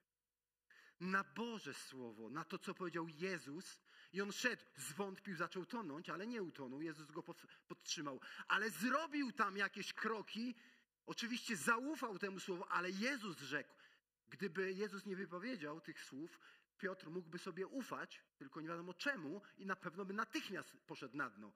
Na 1.00 1.24
Boże 1.24 1.74
słowo, 1.74 2.30
na 2.30 2.44
to, 2.44 2.58
co 2.58 2.74
powiedział 2.74 3.08
Jezus. 3.08 3.80
I 4.12 4.20
on 4.20 4.32
szedł, 4.32 4.62
zwątpił, 4.76 5.36
zaczął 5.36 5.66
tonąć, 5.66 6.10
ale 6.10 6.26
nie 6.26 6.42
utonął. 6.42 6.82
Jezus 6.82 7.10
go 7.10 7.22
podtrzymał. 7.68 8.20
Ale 8.48 8.70
zrobił 8.70 9.32
tam 9.32 9.56
jakieś 9.56 9.92
kroki. 9.92 10.54
Oczywiście 11.06 11.56
zaufał 11.56 12.18
temu 12.18 12.40
słowu, 12.40 12.64
ale 12.68 12.90
Jezus 12.90 13.38
rzekł. 13.38 13.74
Gdyby 14.28 14.72
Jezus 14.72 15.06
nie 15.06 15.16
wypowiedział 15.16 15.80
tych 15.80 16.04
słów, 16.04 16.38
Piotr 16.78 17.10
mógłby 17.10 17.38
sobie 17.38 17.66
ufać, 17.66 18.24
tylko 18.36 18.60
nie 18.60 18.68
wiadomo 18.68 18.94
czemu, 18.94 19.42
i 19.58 19.66
na 19.66 19.76
pewno 19.76 20.04
by 20.04 20.14
natychmiast 20.14 20.76
poszedł 20.86 21.16
na 21.16 21.30
dno. 21.30 21.52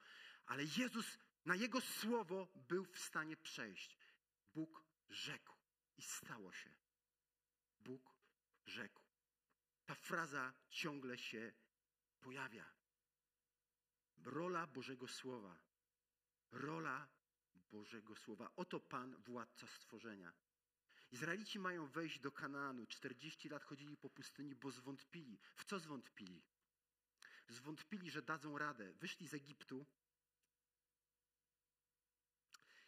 Ale 0.47 0.63
Jezus 0.77 1.19
na 1.45 1.55
jego 1.55 1.81
słowo 1.81 2.49
był 2.69 2.85
w 2.85 2.99
stanie 2.99 3.37
przejść. 3.37 3.99
Bóg 4.55 4.83
rzekł 5.11 5.57
i 5.97 6.03
stało 6.03 6.53
się. 6.53 6.75
Bóg 7.81 8.15
rzekł. 8.67 9.03
Ta 9.87 9.95
fraza 9.95 10.53
ciągle 10.71 11.19
się 11.19 11.53
pojawia. 12.21 12.73
Rola 14.25 14.67
Bożego 14.67 15.09
Słowa. 15.09 15.59
Rola 16.51 17.09
Bożego 17.55 18.17
Słowa. 18.17 18.51
Oto 18.57 18.81
Pan, 18.81 19.17
władca 19.17 19.67
stworzenia. 19.67 20.33
Izraelici 21.11 21.59
mają 21.59 21.87
wejść 21.87 22.21
do 22.21 22.33
Kanaanu. 22.33 22.87
40 22.87 23.49
lat 23.49 23.65
chodzili 23.65 23.97
po 23.97 24.11
pustyni, 24.11 24.55
bo 24.55 24.71
zwątpili. 24.71 25.39
W 25.55 25.65
co 25.65 25.79
zwątpili? 25.79 26.43
Zwątpili, 27.49 28.11
że 28.11 28.23
dadzą 28.23 28.59
radę. 28.59 28.93
Wyszli 28.93 29.29
z 29.29 29.35
Egiptu. 29.35 29.87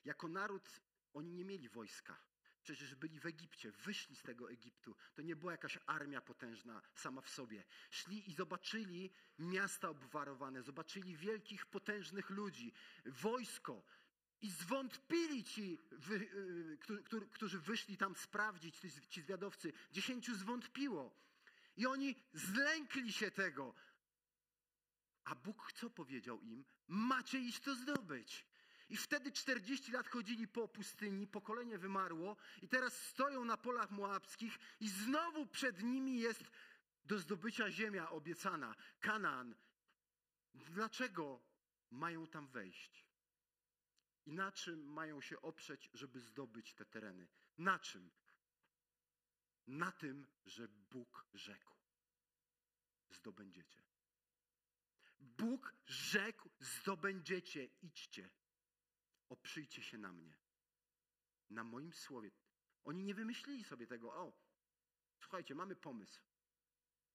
Jako 0.05 0.29
naród 0.29 0.81
oni 1.13 1.33
nie 1.33 1.45
mieli 1.45 1.69
wojska. 1.69 2.29
Przecież 2.63 2.95
byli 2.95 3.21
w 3.21 3.27
Egipcie, 3.27 3.73
wyszli 3.73 4.17
z 4.17 4.23
tego 4.23 4.51
Egiptu. 4.51 4.97
To 5.15 5.23
nie 5.23 5.37
była 5.37 5.53
jakaś 5.53 5.79
armia 5.87 6.21
potężna 6.21 6.83
sama 6.95 7.21
w 7.21 7.29
sobie. 7.29 7.65
Szli 7.91 8.31
i 8.31 8.35
zobaczyli 8.35 9.13
miasta 9.39 9.89
obwarowane, 9.89 10.63
zobaczyli 10.63 11.17
wielkich, 11.17 11.67
potężnych 11.67 12.31
ludzi, 12.31 12.73
wojsko. 13.07 13.85
I 14.43 14.51
zwątpili 14.51 15.45
ci, 15.45 15.79
y, 16.11 17.29
którzy 17.33 17.59
wyszli 17.59 17.97
tam 17.97 18.17
sprawdzić, 18.17 18.77
ci 19.09 19.23
zwiadowcy. 19.23 19.73
Dziesięciu 19.93 20.35
zwątpiło. 20.35 21.15
I 21.77 21.87
oni 21.87 22.15
zlękli 22.33 23.13
się 23.13 23.31
tego. 23.31 23.75
A 25.25 25.35
Bóg 25.35 25.73
co 25.73 25.91
powiedział 25.91 26.41
im? 26.41 26.65
Macie 26.89 27.39
iść 27.39 27.61
to 27.61 27.75
zdobyć. 27.75 28.47
I 28.89 28.97
wtedy 28.97 29.33
40 29.33 29.93
lat 29.93 30.09
chodzili 30.09 30.49
po 30.49 30.69
pustyni, 30.69 31.27
pokolenie 31.27 31.79
wymarło 31.79 32.37
i 32.63 32.69
teraz 32.69 33.07
stoją 33.07 33.45
na 33.45 33.57
polach 33.57 33.91
moabskich 33.91 34.59
i 34.81 34.89
znowu 34.89 35.47
przed 35.47 35.83
nimi 35.83 36.21
jest 36.21 36.45
do 37.05 37.19
zdobycia 37.19 37.71
ziemia 37.71 38.11
obiecana, 38.11 38.75
Kanaan. 39.01 39.55
Dlaczego 40.55 41.41
mają 41.91 42.27
tam 42.27 42.49
wejść? 42.49 43.08
I 44.29 44.33
na 44.33 44.53
czym 44.53 44.93
mają 44.93 45.21
się 45.21 45.41
oprzeć, 45.41 45.91
żeby 45.95 46.21
zdobyć 46.21 46.75
te 46.75 46.85
tereny? 46.85 47.29
Na 47.59 47.79
czym? 47.79 48.11
Na 49.67 49.93
tym, 49.93 50.27
że 50.47 50.69
Bóg 50.69 51.27
rzekł. 51.35 51.75
Zdobędziecie. 53.11 53.83
Bóg 55.21 55.75
rzekł, 55.87 56.51
zdobędziecie, 56.61 57.65
idźcie. 57.83 58.31
Oprzyjcie 59.29 59.83
się 59.83 59.99
na 59.99 60.13
mnie. 60.13 60.37
Na 61.51 61.65
moim 61.65 61.93
słowie. 61.93 62.31
Oni 62.85 63.05
nie 63.05 63.15
wymyślili 63.15 63.65
sobie 63.65 63.87
tego, 63.87 64.15
o, 64.15 64.33
słuchajcie, 65.21 65.55
mamy 65.55 65.77
pomysł. 65.77 66.23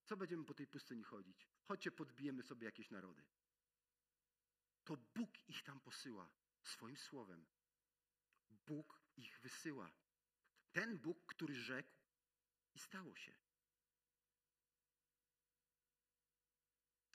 Co 0.05 0.17
będziemy 0.17 0.45
po 0.45 0.53
tej 0.53 0.67
pustyni 0.67 1.03
chodzić? 1.03 1.47
Chodźcie, 1.63 1.91
podbijemy 1.91 2.43
sobie 2.43 2.65
jakieś 2.65 2.91
narody. 2.91 3.25
To 4.83 4.97
Bóg 4.97 5.49
ich 5.49 5.63
tam 5.63 5.79
posyła 5.79 6.42
swoim 6.67 6.97
słowem. 6.97 7.45
Bóg 8.49 9.01
ich 9.17 9.39
wysyła. 9.39 9.91
Ten 10.71 10.97
Bóg, 10.99 11.25
który 11.25 11.55
rzekł 11.55 11.93
i 12.75 12.79
stało 12.79 13.15
się. 13.15 13.35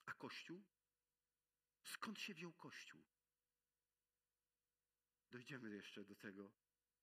A 0.06 0.12
Kościół? 0.12 0.64
Skąd 1.82 2.18
się 2.18 2.34
wziął 2.34 2.52
Kościół? 2.52 3.02
Dojdziemy 5.30 5.70
jeszcze 5.70 6.04
do 6.04 6.16
tego. 6.16 6.52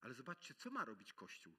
Ale 0.01 0.13
zobaczcie, 0.13 0.53
co 0.53 0.71
ma 0.71 0.85
robić 0.85 1.13
Kościół. 1.13 1.55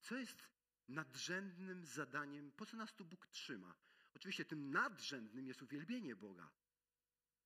Co 0.00 0.16
jest 0.16 0.48
nadrzędnym 0.88 1.86
zadaniem, 1.86 2.52
po 2.52 2.66
co 2.66 2.76
nas 2.76 2.94
tu 2.94 3.04
Bóg 3.04 3.26
trzyma? 3.26 3.74
Oczywiście 4.14 4.44
tym 4.44 4.70
nadrzędnym 4.70 5.46
jest 5.48 5.62
uwielbienie 5.62 6.16
Boga. 6.16 6.50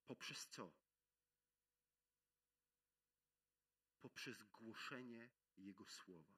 Poprzez 0.07 0.47
co? 0.47 0.88
Poprzez 4.01 4.43
głoszenie 4.43 5.31
Jego 5.57 5.87
słowa. 5.87 6.35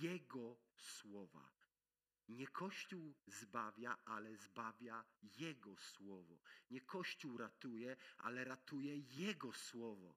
Jego 0.00 0.56
słowa. 0.76 1.52
Nie 2.28 2.46
Kościół 2.46 3.14
zbawia, 3.26 3.98
ale 4.04 4.36
zbawia 4.36 5.04
Jego 5.22 5.76
słowo. 5.76 6.38
Nie 6.70 6.80
Kościół 6.80 7.36
ratuje, 7.36 7.96
ale 8.18 8.44
ratuje 8.44 8.98
Jego 8.98 9.52
słowo. 9.52 10.14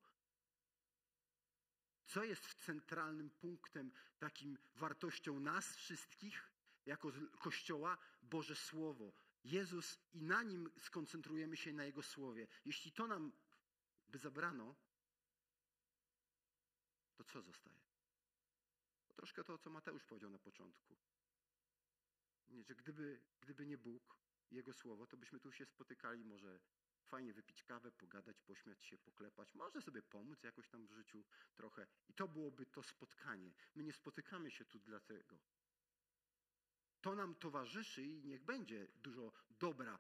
Co 2.05 2.23
jest 2.23 2.53
centralnym 2.53 3.29
punktem, 3.29 3.91
takim 4.19 4.57
wartością 4.75 5.39
nas 5.39 5.75
wszystkich, 5.75 6.51
jako 6.85 7.11
Kościoła? 7.39 7.97
Boże 8.21 8.55
Słowo. 8.55 9.13
Jezus 9.43 9.99
i 10.13 10.23
na 10.23 10.43
nim 10.43 10.69
skoncentrujemy 10.77 11.57
się 11.57 11.73
na 11.73 11.85
Jego 11.85 12.03
Słowie. 12.03 12.47
Jeśli 12.65 12.91
to 12.91 13.07
nam 13.07 13.31
by 14.07 14.17
zabrano, 14.17 14.75
to 17.17 17.23
co 17.23 17.41
zostaje? 17.41 17.81
Troszkę 19.15 19.43
to, 19.43 19.57
co 19.57 19.69
Mateusz 19.69 20.03
powiedział 20.03 20.29
na 20.29 20.39
początku. 20.39 20.97
Nie, 22.47 22.63
że 22.63 22.75
gdyby, 22.75 23.21
gdyby 23.41 23.65
nie 23.65 23.77
Bóg 23.77 24.17
Jego 24.51 24.73
Słowo, 24.73 25.07
to 25.07 25.17
byśmy 25.17 25.39
tu 25.39 25.51
się 25.51 25.65
spotykali, 25.65 26.25
może 26.25 26.59
fajnie 27.07 27.33
wypić 27.33 27.63
kawę, 27.63 27.91
pogadać, 27.91 28.41
pośmiać 28.41 28.83
się, 28.83 28.97
poklepać, 28.97 29.53
może 29.53 29.81
sobie 29.81 30.01
pomóc 30.01 30.43
jakoś 30.43 30.69
tam 30.69 30.87
w 30.87 30.91
życiu 30.91 31.23
trochę. 31.55 31.87
I 32.09 32.13
to 32.13 32.27
byłoby 32.27 32.65
to 32.65 32.83
spotkanie. 32.83 33.53
My 33.75 33.83
nie 33.83 33.93
spotykamy 33.93 34.51
się 34.51 34.65
tu 34.65 34.79
dlatego. 34.79 35.39
To 37.01 37.15
nam 37.15 37.35
towarzyszy 37.35 38.03
i 38.03 38.23
niech 38.25 38.43
będzie 38.43 38.87
dużo 38.87 39.31
dobra, 39.49 39.99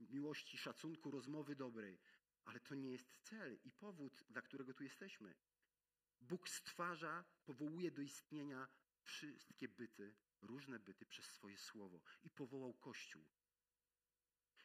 miłości, 0.00 0.58
szacunku, 0.58 1.10
rozmowy 1.10 1.56
dobrej. 1.56 1.98
Ale 2.44 2.60
to 2.60 2.74
nie 2.74 2.90
jest 2.90 3.18
cel 3.22 3.58
i 3.64 3.72
powód, 3.72 4.24
dla 4.30 4.42
którego 4.42 4.74
tu 4.74 4.84
jesteśmy. 4.84 5.34
Bóg 6.20 6.48
stwarza, 6.48 7.24
powołuje 7.44 7.90
do 7.90 8.02
istnienia 8.02 8.68
wszystkie 9.02 9.68
byty, 9.68 10.14
różne 10.42 10.78
byty 10.78 11.06
przez 11.06 11.26
swoje 11.26 11.58
słowo 11.58 12.00
i 12.22 12.30
powołał 12.30 12.74
Kościół. 12.74 13.24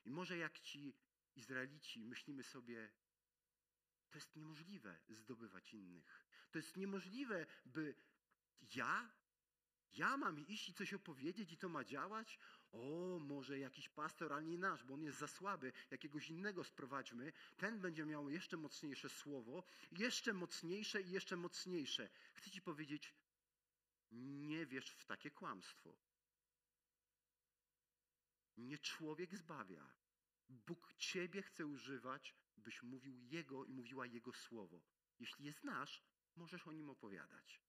I 0.06 0.12
może 0.12 0.38
jak 0.38 0.60
ci 0.60 0.94
Izraelici 1.36 2.06
myślimy 2.06 2.44
sobie, 2.44 2.92
to 4.10 4.18
jest 4.18 4.36
niemożliwe 4.36 5.00
zdobywać 5.10 5.74
innych. 5.74 6.26
To 6.52 6.58
jest 6.58 6.78
niemożliwe, 6.78 7.46
by 7.66 7.96
ja, 8.76 9.13
ja 9.92 10.18
mam 10.18 10.39
iść 10.39 10.70
i 10.70 10.74
coś 10.74 10.94
opowiedzieć 10.94 11.52
i 11.52 11.58
to 11.58 11.70
ma 11.70 11.84
działać? 11.84 12.39
O, 12.73 13.19
może 13.19 13.59
jakiś 13.59 13.89
pastor, 13.89 14.33
ale 14.33 14.43
nie 14.43 14.57
nasz, 14.57 14.83
bo 14.83 14.93
on 14.93 15.03
jest 15.03 15.17
za 15.17 15.27
słaby. 15.27 15.73
Jakiegoś 15.91 16.29
innego 16.29 16.63
sprowadźmy. 16.63 17.33
Ten 17.57 17.79
będzie 17.79 18.05
miał 18.05 18.29
jeszcze 18.29 18.57
mocniejsze 18.57 19.09
słowo, 19.09 19.63
jeszcze 19.91 20.33
mocniejsze 20.33 21.01
i 21.01 21.12
jeszcze 21.12 21.36
mocniejsze. 21.36 22.09
Chcę 22.33 22.51
ci 22.51 22.62
powiedzieć, 22.62 23.13
nie 24.12 24.65
wierz 24.65 24.89
w 24.89 25.05
takie 25.05 25.31
kłamstwo. 25.31 25.97
Nie 28.57 28.77
człowiek 28.77 29.38
zbawia. 29.38 29.93
Bóg 30.49 30.93
ciebie 30.93 31.41
chce 31.41 31.65
używać, 31.65 32.36
byś 32.57 32.83
mówił 32.83 33.21
Jego 33.21 33.65
i 33.65 33.73
mówiła 33.73 34.05
Jego 34.05 34.33
słowo. 34.33 34.81
Jeśli 35.19 35.45
je 35.45 35.53
znasz, 35.53 36.03
możesz 36.36 36.67
o 36.67 36.71
nim 36.71 36.89
opowiadać. 36.89 37.62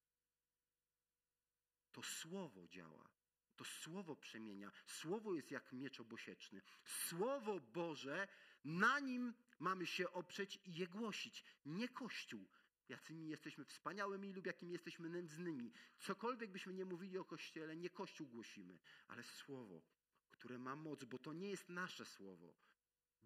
To 1.92 2.02
słowo 2.02 2.68
działa. 2.68 3.13
To 3.56 3.64
słowo 3.64 4.16
przemienia. 4.16 4.72
Słowo 4.86 5.34
jest 5.34 5.50
jak 5.50 5.72
miecz 5.72 6.00
obosieczny. 6.00 6.62
Słowo 6.84 7.60
Boże, 7.60 8.28
na 8.64 9.00
nim 9.00 9.34
mamy 9.58 9.86
się 9.86 10.10
oprzeć 10.12 10.60
i 10.64 10.74
je 10.74 10.86
głosić. 10.86 11.44
Nie 11.66 11.88
Kościół. 11.88 12.48
Jacymi 12.88 13.28
jesteśmy 13.28 13.64
wspaniałymi 13.64 14.32
lub 14.32 14.46
jakimi 14.46 14.72
jesteśmy 14.72 15.08
nędznymi. 15.08 15.72
Cokolwiek 15.98 16.50
byśmy 16.50 16.74
nie 16.74 16.84
mówili 16.84 17.18
o 17.18 17.24
Kościele, 17.24 17.76
nie 17.76 17.90
Kościół 17.90 18.26
głosimy, 18.26 18.78
ale 19.08 19.22
słowo, 19.22 19.82
które 20.30 20.58
ma 20.58 20.76
moc, 20.76 21.04
bo 21.04 21.18
to 21.18 21.32
nie 21.32 21.48
jest 21.48 21.68
nasze 21.68 22.04
słowo. 22.04 22.54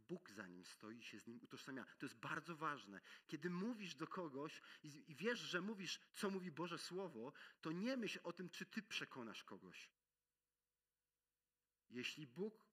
Bóg 0.09 0.31
za 0.31 0.47
nim 0.47 0.65
stoi, 0.65 1.03
się 1.03 1.21
z 1.21 1.27
nim 1.27 1.41
utożsamia. 1.43 1.85
To 1.99 2.07
jest 2.07 2.17
bardzo 2.17 2.57
ważne. 2.57 3.01
Kiedy 3.27 3.51
mówisz 3.51 3.95
do 3.95 4.07
kogoś 4.07 4.63
i, 4.83 5.15
wiesz, 5.15 5.39
że 5.39 5.61
mówisz, 5.61 6.01
co 6.13 6.31
mówi 6.31 6.51
Boże 6.51 6.79
Słowo, 6.79 7.33
to 7.61 7.73
nie 7.73 7.97
myśl 7.97 8.21
o 8.23 8.33
tym, 8.33 8.51
czy 8.51 8.67
ty 8.67 8.83
przekonasz 8.83 9.45
kogoś. 9.45 9.91
Jeśli 11.91 12.27
Bóg, 12.27 12.69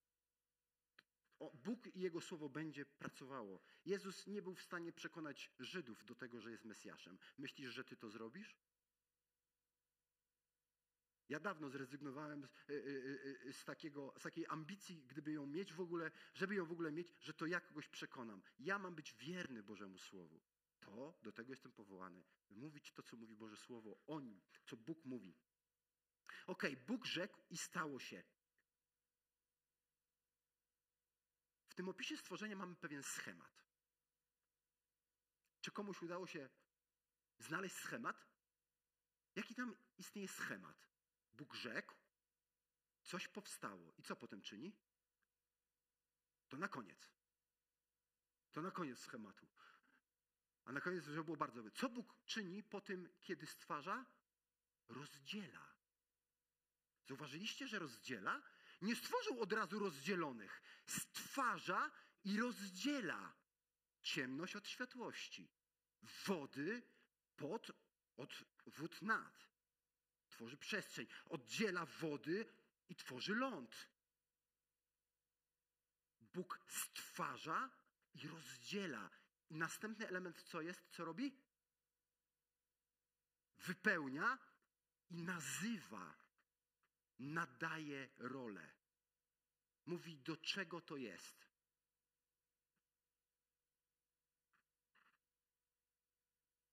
Bóg 1.53 1.87
i 1.87 1.99
Jego 1.99 2.21
Słowo 2.21 2.49
będzie 2.49 2.85
pracowało. 2.85 3.61
Jezus 3.85 4.27
nie 4.27 4.41
był 4.41 4.55
w 4.55 4.61
stanie 4.61 4.93
przekonać 4.93 5.51
Żydów 5.59 6.05
do 6.05 6.15
tego, 6.15 6.41
że 6.41 6.51
jest 6.51 6.65
Mesjaszem. 6.65 7.17
Myślisz, 7.37 7.69
że 7.69 7.83
ty 7.83 7.97
to 7.97 8.09
zrobisz? 8.09 8.57
Ja 11.29 11.39
dawno 11.39 11.69
zrezygnowałem 11.69 12.47
z, 12.67 12.69
y, 12.69 12.73
y, 12.73 13.47
y, 13.47 13.53
z, 13.53 13.65
takiego, 13.65 14.13
z 14.17 14.23
takiej 14.23 14.45
ambicji, 14.49 15.03
gdyby 15.07 15.31
ją 15.31 15.45
mieć 15.45 15.73
w 15.73 15.81
ogóle, 15.81 16.11
żeby 16.33 16.55
ją 16.55 16.65
w 16.65 16.71
ogóle 16.71 16.91
mieć, 16.91 17.13
że 17.19 17.33
to 17.33 17.45
ja 17.45 17.61
kogoś 17.61 17.87
przekonam. 17.87 18.41
Ja 18.59 18.79
mam 18.79 18.95
być 18.95 19.13
wierny 19.13 19.63
Bożemu 19.63 19.97
Słowu. 19.97 20.41
To, 20.79 21.19
do 21.23 21.31
tego 21.31 21.51
jestem 21.51 21.71
powołany. 21.71 22.23
Mówić 22.49 22.91
to, 22.91 23.03
co 23.03 23.17
mówi 23.17 23.35
Boże 23.35 23.57
Słowo 23.57 23.99
o 24.07 24.19
nim, 24.19 24.41
co 24.65 24.77
Bóg 24.77 25.05
mówi. 25.05 25.35
Okej, 26.47 26.77
Bóg 26.77 27.05
rzekł 27.05 27.41
i 27.49 27.57
stało 27.57 27.99
się. 27.99 28.23
W 31.75 31.77
tym 31.77 31.89
opisie 31.89 32.17
stworzenia 32.17 32.55
mamy 32.55 32.75
pewien 32.75 33.03
schemat. 33.03 33.65
Czy 35.61 35.71
komuś 35.71 36.01
udało 36.01 36.27
się 36.27 36.49
znaleźć 37.39 37.75
schemat? 37.75 38.27
Jaki 39.35 39.55
tam 39.55 39.75
istnieje 39.97 40.27
schemat? 40.27 40.89
Bóg 41.33 41.55
rzekł, 41.55 41.95
coś 43.01 43.27
powstało. 43.27 43.93
I 43.97 44.03
co 44.03 44.15
potem 44.15 44.41
czyni? 44.41 44.77
To 46.49 46.57
na 46.57 46.67
koniec. 46.67 47.13
To 48.51 48.61
na 48.61 48.71
koniec 48.71 48.99
schematu. 48.99 49.47
A 50.65 50.71
na 50.71 50.81
koniec, 50.81 51.05
żeby 51.05 51.23
było 51.23 51.37
bardzo. 51.37 51.71
Co 51.71 51.89
Bóg 51.89 52.15
czyni 52.25 52.63
po 52.63 52.81
tym, 52.81 53.09
kiedy 53.21 53.47
stwarza? 53.47 54.05
Rozdziela. 54.87 55.75
Zauważyliście, 57.05 57.67
że 57.67 57.79
rozdziela? 57.79 58.41
Nie 58.81 58.95
stworzył 58.95 59.41
od 59.41 59.53
razu 59.53 59.79
rozdzielonych. 59.79 60.61
Stwarza 60.85 61.91
i 62.23 62.39
rozdziela 62.39 63.33
ciemność 64.01 64.55
od 64.55 64.67
światłości. 64.67 65.49
Wody 66.25 66.81
pod 67.35 67.71
od 68.17 68.43
wód 68.65 69.01
nad. 69.01 69.49
Tworzy 70.29 70.57
przestrzeń. 70.57 71.07
Oddziela 71.25 71.85
wody 71.85 72.45
i 72.89 72.95
tworzy 72.95 73.35
ląd. 73.35 73.89
Bóg 76.21 76.59
stwarza 76.67 77.69
i 78.13 78.27
rozdziela. 78.27 79.09
I 79.49 79.55
następny 79.55 80.07
element 80.07 80.41
co 80.41 80.61
jest? 80.61 80.89
Co 80.89 81.05
robi? 81.05 81.37
Wypełnia 83.57 84.37
i 85.09 85.23
nazywa. 85.23 86.24
Nadaje 87.19 88.09
rolę. 88.17 88.73
Mówi, 89.85 90.17
do 90.17 90.37
czego 90.37 90.81
to 90.81 90.97
jest. 90.97 91.45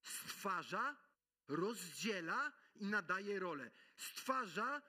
Stwarza, 0.02 0.96
rozdziela 1.48 2.52
i 2.74 2.86
nadaje 2.86 3.38
rolę. 3.38 3.70
Stwarza 3.96 4.82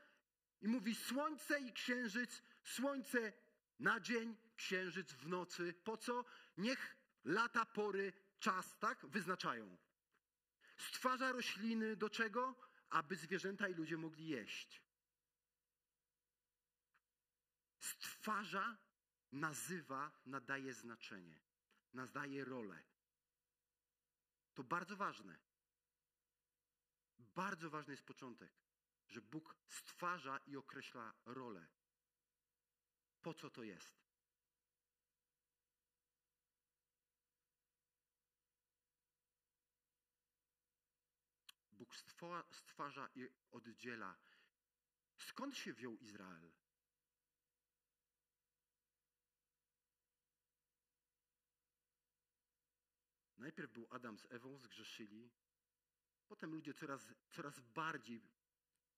i 0.61 0.67
mówi 0.67 0.95
słońce 0.95 1.59
i 1.59 1.73
księżyc, 1.73 2.41
słońce 2.63 3.33
na 3.79 3.99
dzień, 3.99 4.37
księżyc 4.55 5.13
w 5.13 5.27
nocy. 5.27 5.73
Po 5.83 5.97
co? 5.97 6.25
Niech 6.57 6.97
lata, 7.23 7.65
pory, 7.65 8.13
czas, 8.39 8.79
tak? 8.79 9.05
Wyznaczają. 9.05 9.77
Stwarza 10.77 11.31
rośliny 11.31 11.95
do 11.95 12.09
czego? 12.09 12.55
Aby 12.89 13.15
zwierzęta 13.15 13.67
i 13.67 13.73
ludzie 13.73 13.97
mogli 13.97 14.27
jeść. 14.27 14.82
Stwarza, 18.23 18.77
nazywa, 19.31 20.11
nadaje 20.25 20.73
znaczenie, 20.73 21.41
nadaje 21.93 22.45
rolę. 22.45 22.83
To 24.53 24.63
bardzo 24.63 24.95
ważne. 24.95 25.39
Bardzo 27.17 27.69
ważny 27.69 27.93
jest 27.93 28.05
początek, 28.05 28.51
że 29.07 29.21
Bóg 29.21 29.55
stwarza 29.67 30.37
i 30.37 30.57
określa 30.57 31.13
rolę. 31.25 31.67
Po 33.21 33.33
co 33.33 33.49
to 33.49 33.63
jest? 33.63 34.03
Bóg 41.71 41.95
stwa- 41.95 42.53
stwarza 42.53 43.09
i 43.15 43.29
oddziela. 43.51 44.17
Skąd 45.17 45.57
się 45.57 45.73
wziął 45.73 45.97
Izrael? 45.97 46.62
Najpierw 53.43 53.71
był 53.71 53.87
Adam 53.89 54.17
z 54.17 54.25
Ewą, 54.31 54.57
zgrzeszyli. 54.57 55.31
Potem 56.27 56.51
ludzie 56.51 56.73
coraz, 56.73 57.13
coraz 57.29 57.59
bardziej, 57.59 58.21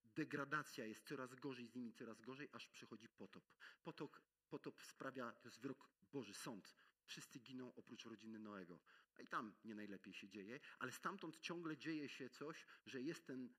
degradacja 0.04 0.86
jest 0.86 1.08
coraz 1.08 1.36
gorzej 1.36 1.68
z 1.68 1.76
nimi, 1.76 1.94
coraz 1.94 2.22
gorzej, 2.22 2.50
aż 2.52 2.68
przychodzi 2.68 3.10
potop. 3.10 3.44
Potop, 3.84 4.20
potop 4.50 4.82
sprawia, 4.82 5.32
to 5.32 5.48
jest 5.48 5.60
wyrok 5.60 5.90
Boży, 6.12 6.34
sąd. 6.34 6.76
Wszyscy 7.06 7.40
giną 7.40 7.74
oprócz 7.76 8.06
rodziny 8.06 8.40
Noego. 8.40 8.80
a 9.16 9.22
i 9.22 9.28
tam 9.28 9.56
nie 9.64 9.76
najlepiej 9.76 10.14
się 10.14 10.30
dzieje, 10.30 10.60
ale 10.80 10.92
stamtąd 10.92 11.40
ciągle 11.40 11.78
dzieje 11.78 12.10
się 12.10 12.30
coś, 12.30 12.66
że 12.86 13.02
jest 13.02 13.26
ten 13.28 13.54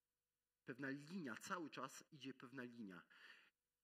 pewna 0.64 0.90
linia, 0.90 1.37
cały 1.37 1.70
czas 1.70 2.05
idzie 2.12 2.35
pewna 2.35 2.62
linia. 2.62 3.03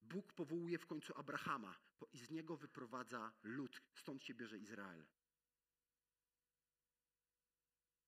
Bóg 0.02 0.32
powołuje 0.32 0.78
w 0.78 0.86
końcu 0.86 1.18
Abrahama 1.18 1.78
i 2.12 2.18
z 2.18 2.30
niego 2.30 2.56
wyprowadza 2.56 3.32
lud, 3.42 3.82
stąd 3.94 4.22
się 4.22 4.34
bierze 4.34 4.58
Izrael. 4.58 5.06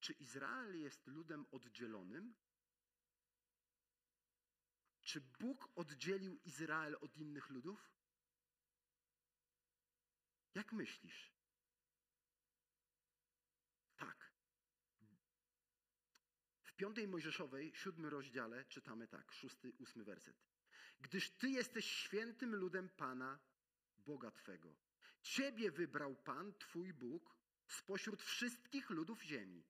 Czy 0.04 0.12
Izrael 0.12 0.80
jest 0.80 1.06
ludem 1.06 1.46
oddzielonym? 1.50 2.34
Czy 5.02 5.20
Bóg 5.20 5.68
oddzielił 5.74 6.40
Izrael 6.44 6.96
od 7.00 7.16
innych 7.16 7.50
ludów? 7.50 7.92
Jak 10.54 10.72
myślisz? 10.72 11.32
Tak. 13.96 14.32
W 16.62 16.72
piątej 16.72 17.08
Mojżeszowej, 17.08 17.74
siódmym 17.74 18.10
rozdziale 18.10 18.64
czytamy 18.64 19.08
tak, 19.08 19.32
szósty, 19.32 19.72
ósmy 19.78 20.04
werset. 20.04 20.36
Gdyż 21.00 21.30
Ty 21.30 21.48
jesteś 21.48 21.84
świętym 21.84 22.54
ludem 22.54 22.88
Pana, 22.88 23.38
Boga 23.98 24.30
Twego. 24.30 24.76
Ciebie 25.22 25.70
wybrał 25.70 26.16
Pan, 26.16 26.54
Twój 26.54 26.92
Bóg, 26.92 27.36
spośród 27.66 28.22
wszystkich 28.22 28.90
ludów 28.90 29.22
ziemi, 29.22 29.64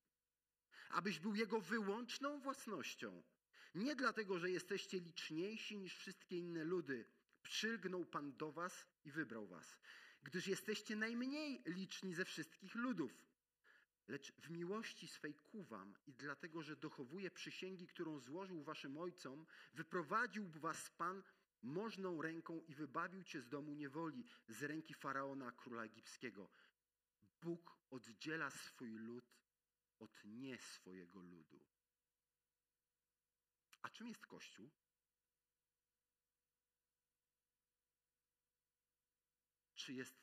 abyś 0.95 1.19
był 1.19 1.35
Jego 1.35 1.61
wyłączną 1.61 2.41
własnością. 2.41 3.23
Nie 3.75 3.97
dlatego, 3.97 4.39
że 4.39 4.51
jesteście 4.51 5.01
liczniejsi 5.01 5.79
niż 5.79 5.97
wszystkie 5.97 6.39
inne 6.39 6.65
ludy. 6.65 7.07
Przylgnął 7.43 8.05
Pan 8.05 8.37
do 8.37 8.53
Was 8.53 8.87
i 9.05 9.11
wybrał 9.11 9.47
Was, 9.47 9.79
gdyż 10.23 10.47
jesteście 10.47 10.97
najmniej 10.97 11.63
liczni 11.67 12.15
ze 12.15 12.25
wszystkich 12.25 12.75
ludów. 12.75 13.13
Lecz 14.09 14.33
w 14.33 14.51
miłości 14.51 15.09
swej 15.09 15.35
ku 15.35 15.63
wam 15.63 15.95
i 16.07 16.13
dlatego, 16.13 16.63
że 16.63 16.77
dochowuje 16.77 17.31
przysięgi, 17.31 17.87
którą 17.87 18.19
złożył 18.19 18.63
waszym 18.63 18.99
ojcom, 18.99 19.47
wyprowadził 19.75 20.49
was 20.49 20.91
Pan 20.91 21.23
możną 21.63 22.23
ręką 22.23 22.63
i 22.69 22.75
wybawił 22.75 23.25
cię 23.25 23.41
z 23.41 23.49
domu 23.49 23.75
niewoli, 23.75 24.25
z 24.49 24.63
ręki 24.63 24.95
Faraona, 24.95 25.53
króla 25.53 25.85
egipskiego. 25.85 26.51
Bóg 27.43 27.79
oddziela 27.91 28.51
swój 28.51 28.91
lud 28.91 29.25
od 30.05 30.25
nie 30.25 30.59
swojego 30.59 31.21
ludu. 31.21 31.65
A 33.83 33.91
czym 33.91 34.09
jest 34.09 34.27
Kościół? 34.27 34.71
Czy 39.75 39.93
jest, 39.93 40.15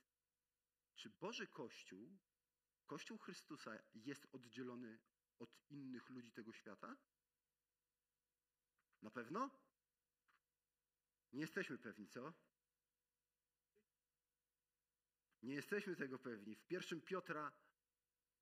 czy 0.96 1.10
Boży 1.10 1.48
Kościół 1.48 2.18
Kościół 2.88 3.18
Chrystusa 3.18 3.80
jest 3.94 4.28
oddzielony 4.32 5.00
od 5.40 5.50
innych 5.70 6.10
ludzi 6.10 6.32
tego 6.32 6.54
świata? 6.54 6.98
Na 9.02 9.12
pewno? 9.12 9.50
Nie 11.34 11.42
jesteśmy 11.42 11.78
pewni, 11.78 12.08
co? 12.08 12.34
Nie 15.44 15.54
jesteśmy 15.54 15.96
tego 15.96 16.20
pewni. 16.20 16.56
W 16.56 16.68
pierwszym 16.68 17.02
Piotra 17.02 17.52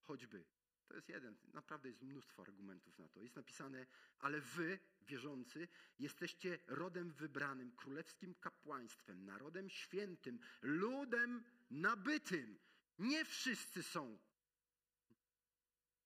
choćby. 0.01 0.45
To 0.89 0.95
jest 0.95 1.09
jeden, 1.09 1.37
naprawdę 1.53 1.89
jest 1.89 2.01
mnóstwo 2.01 2.41
argumentów 2.41 2.99
na 2.99 3.09
to. 3.09 3.21
Jest 3.21 3.35
napisane, 3.35 3.87
ale 4.19 4.41
wy, 4.41 4.79
wierzący, 5.01 5.67
jesteście 5.99 6.59
rodem 6.67 7.11
wybranym, 7.11 7.71
królewskim 7.71 8.35
kapłaństwem, 8.35 9.25
narodem 9.25 9.69
świętym, 9.69 10.39
ludem 10.61 11.43
nabytym. 11.69 12.59
Nie 12.99 13.25
wszyscy 13.25 13.83
są 13.83 14.19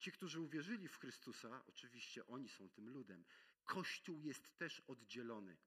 Ci, 0.03 0.11
którzy 0.11 0.39
uwierzyli 0.39 0.87
w 0.87 0.97
Chrystusa, 0.97 1.63
oczywiście 1.67 2.27
oni 2.27 2.49
są 2.49 2.69
tym 2.69 2.89
ludem. 2.89 3.25
Kościół 3.63 4.21
jest 4.21 4.57
też 4.57 4.79
oddzielony. 4.79 5.57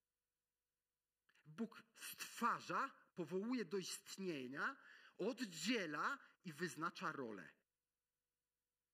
Bóg 1.47 1.83
stwarza, 1.97 2.91
powołuje 3.15 3.65
do 3.65 3.79
istnienia, 3.79 4.77
oddziela 5.19 6.19
i 6.45 6.53
wyznacza 6.53 7.13
rolę. 7.13 7.56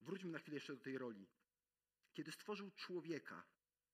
Wróćmy 0.03 0.31
na 0.31 0.39
chwilę 0.39 0.55
jeszcze 0.55 0.77
do 0.77 0.83
tej 0.83 0.99
roli. 0.99 1.29
Kiedy 2.13 2.33
stworzył 2.33 2.71
człowieka, 2.71 3.45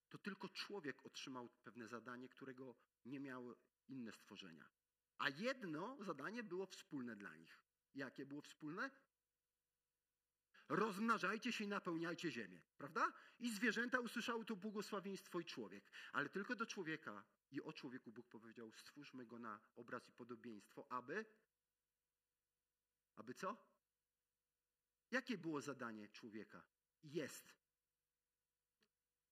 to 0.09 0.19
tylko 0.19 0.49
człowiek 0.49 1.07
otrzymał 1.07 1.49
pewne 1.49 1.89
zadanie, 1.89 2.29
którego 2.29 2.75
nie 3.05 3.21
miały 3.21 3.57
inne 3.89 4.13
stworzenia. 4.13 4.69
A 5.19 5.29
jedno 5.29 6.05
zadanie 6.05 6.43
było 6.43 6.67
wspólne 6.67 7.17
dla 7.17 7.37
nich. 7.37 7.63
Jakie 7.95 8.27
było 8.27 8.43
wspólne? 8.43 8.91
rozmnażajcie 10.69 11.53
się 11.53 11.65
i 11.65 11.69
napełniajcie 11.69 12.31
ziemię, 12.31 12.63
prawda? 12.79 13.13
I 13.39 13.51
zwierzęta 13.51 14.01
usłyszały 14.01 14.45
to 14.45 14.57
błogosławieństwo 14.57 15.41
i 15.41 15.45
człowiek. 15.45 15.91
Ale 16.13 16.29
tylko 16.29 16.55
do 16.57 16.67
człowieka 16.67 17.25
i 17.51 17.63
o 17.63 17.73
człowieku 17.73 18.13
Bóg 18.13 18.29
powiedział, 18.29 18.73
stwórzmy 18.73 19.27
go 19.27 19.39
na 19.39 19.61
obraz 19.77 20.09
i 20.09 20.13
podobieństwo, 20.13 20.87
aby, 20.93 21.25
aby 23.17 23.35
co? 23.35 23.57
Jakie 25.11 25.39
było 25.39 25.61
zadanie 25.61 26.09
człowieka? 26.09 26.65
Jest. 27.03 27.55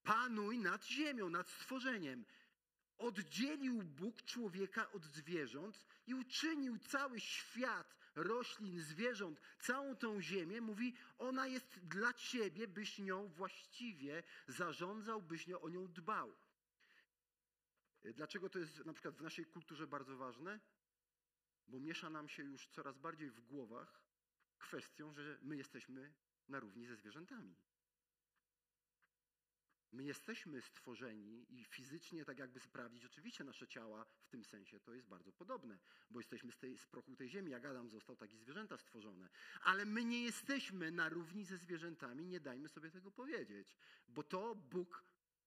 Panuj 0.03 0.59
nad 0.59 0.85
ziemią, 0.85 1.31
nad 1.31 1.49
stworzeniem. 1.49 2.25
Oddzielił 2.99 3.83
Bóg 3.83 4.23
człowieka 4.23 4.93
od 4.93 5.05
zwierząt 5.05 5.87
i 6.07 6.15
uczynił 6.15 6.79
cały 6.79 7.21
świat 7.21 7.97
roślin, 8.15 8.81
zwierząt, 8.81 9.41
całą 9.61 9.97
tą 9.97 10.21
ziemię, 10.21 10.61
mówi, 10.61 10.95
ona 11.19 11.47
jest 11.47 11.79
dla 11.79 12.13
ciebie, 12.13 12.69
byś 12.69 12.99
nią 12.99 13.29
właściwie 13.29 14.23
zarządzał, 14.49 15.23
byś 15.23 15.49
o 15.51 15.69
nią 15.69 15.93
dbał. 15.93 16.37
Dlaczego 18.05 18.49
to 18.49 18.59
jest 18.59 18.85
na 18.85 18.93
przykład 18.93 19.17
w 19.17 19.23
naszej 19.23 19.47
kulturze 19.47 19.87
bardzo 19.87 20.17
ważne? 20.17 20.61
Bo 21.69 21.81
miesza 21.81 22.11
nam 22.11 22.29
się 22.29 22.43
już 22.43 22.69
coraz 22.69 22.99
bardziej 22.99 23.31
w 23.31 23.41
głowach 23.41 24.06
kwestią, 24.59 25.13
że 25.13 25.39
my 25.43 25.57
jesteśmy 25.57 26.15
na 26.49 26.61
równi 26.61 26.87
ze 26.87 26.97
zwierzętami. 26.97 27.57
My 29.93 30.05
jesteśmy 30.05 30.63
stworzeni 30.63 31.47
i 31.49 31.65
fizycznie 31.65 32.25
tak 32.25 32.39
jakby 32.39 32.61
sprawdzić 32.61 33.05
oczywiście 33.05 33.45
nasze 33.45 33.69
ciała 33.69 34.07
w 34.19 34.29
tym 34.29 34.45
sensie 34.45 34.81
to 34.81 34.95
jest 34.95 35.09
bardzo 35.09 35.33
podobne, 35.33 35.79
bo 36.11 36.21
jesteśmy 36.21 36.53
z, 36.53 36.59
tej, 36.59 36.79
z 36.79 36.87
prochu 36.87 37.17
tej 37.17 37.29
ziemi, 37.29 37.51
jak 37.51 37.65
Adam 37.65 37.91
został, 37.91 38.17
tak 38.17 38.33
i 38.33 38.39
zwierzęta 38.39 38.77
stworzone. 38.77 39.29
Ale 39.61 39.85
my 39.85 40.05
nie 40.05 40.23
jesteśmy 40.23 40.91
na 40.91 41.09
równi 41.09 41.45
ze 41.45 41.57
zwierzętami, 41.57 42.27
nie 42.27 42.41
dajmy 42.41 42.69
sobie 42.69 42.91
tego 42.91 43.11
powiedzieć, 43.11 43.77
bo 44.09 44.23
to 44.23 44.55
Bóg, 44.55 45.05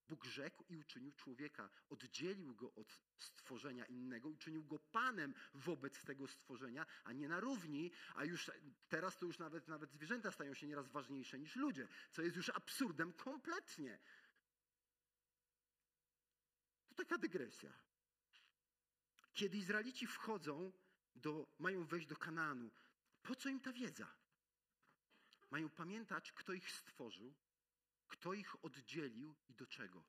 Bóg 0.09 0.25
rzekł 0.25 0.63
i 0.69 0.77
uczynił 0.77 1.11
człowieka, 1.11 1.69
oddzielił 1.89 2.55
go 2.55 2.73
od 2.73 2.99
stworzenia 3.17 3.85
innego, 3.85 4.29
uczynił 4.29 4.63
go 4.63 4.79
Panem 4.79 5.33
wobec 5.53 6.03
tego 6.05 6.27
stworzenia, 6.27 6.85
a 7.03 7.13
nie 7.13 7.27
na 7.27 7.39
równi, 7.39 7.91
a 8.15 8.25
już 8.25 8.51
teraz 8.89 9.17
to 9.17 9.25
już 9.25 9.39
nawet, 9.39 9.67
nawet 9.67 9.91
zwierzęta 9.91 10.31
stają 10.31 10.53
się 10.53 10.67
nieraz 10.67 10.87
ważniejsze 10.87 11.39
niż 11.39 11.55
ludzie, 11.55 11.87
co 12.11 12.21
jest 12.21 12.35
już 12.35 12.49
absurdem 12.49 13.13
kompletnie 13.13 13.99
taka 16.99 17.17
dygresja. 17.17 17.73
Kiedy 19.33 19.57
Izraelici 19.57 20.07
wchodzą, 20.07 20.71
do, 21.15 21.47
mają 21.59 21.85
wejść 21.85 22.07
do 22.07 22.15
Kanaanu, 22.15 22.71
po 23.21 23.35
co 23.35 23.49
im 23.49 23.59
ta 23.59 23.73
wiedza? 23.73 24.15
Mają 25.51 25.69
pamiętać, 25.69 26.31
kto 26.31 26.53
ich 26.53 26.71
stworzył, 26.71 27.33
kto 28.09 28.33
ich 28.33 28.65
oddzielił 28.65 29.35
i 29.47 29.53
do 29.53 29.67
czego. 29.67 30.03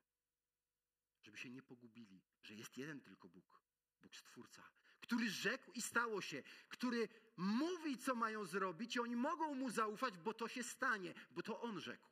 Żeby 1.21 1.37
się 1.37 1.49
nie 1.49 1.61
pogubili, 1.61 2.21
że 2.43 2.53
jest 2.55 2.77
jeden 2.77 3.01
tylko 3.01 3.29
Bóg, 3.29 3.61
Bóg 4.01 4.15
Stwórca, 4.15 4.71
który 5.01 5.29
rzekł 5.29 5.71
i 5.71 5.81
stało 5.81 6.21
się, 6.21 6.43
który 6.69 7.09
mówi, 7.37 7.97
co 7.97 8.15
mają 8.15 8.45
zrobić 8.45 8.95
i 8.95 8.99
oni 8.99 9.15
mogą 9.15 9.55
mu 9.55 9.69
zaufać, 9.69 10.17
bo 10.17 10.33
to 10.33 10.47
się 10.47 10.63
stanie, 10.63 11.13
bo 11.31 11.41
to 11.41 11.61
on 11.61 11.79
rzekł. 11.79 12.09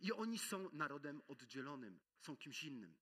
I 0.00 0.12
oni 0.12 0.38
są 0.38 0.70
narodem 0.72 1.22
oddzielonym, 1.28 2.00
są 2.20 2.36
kimś 2.36 2.64
innym. 2.64 2.96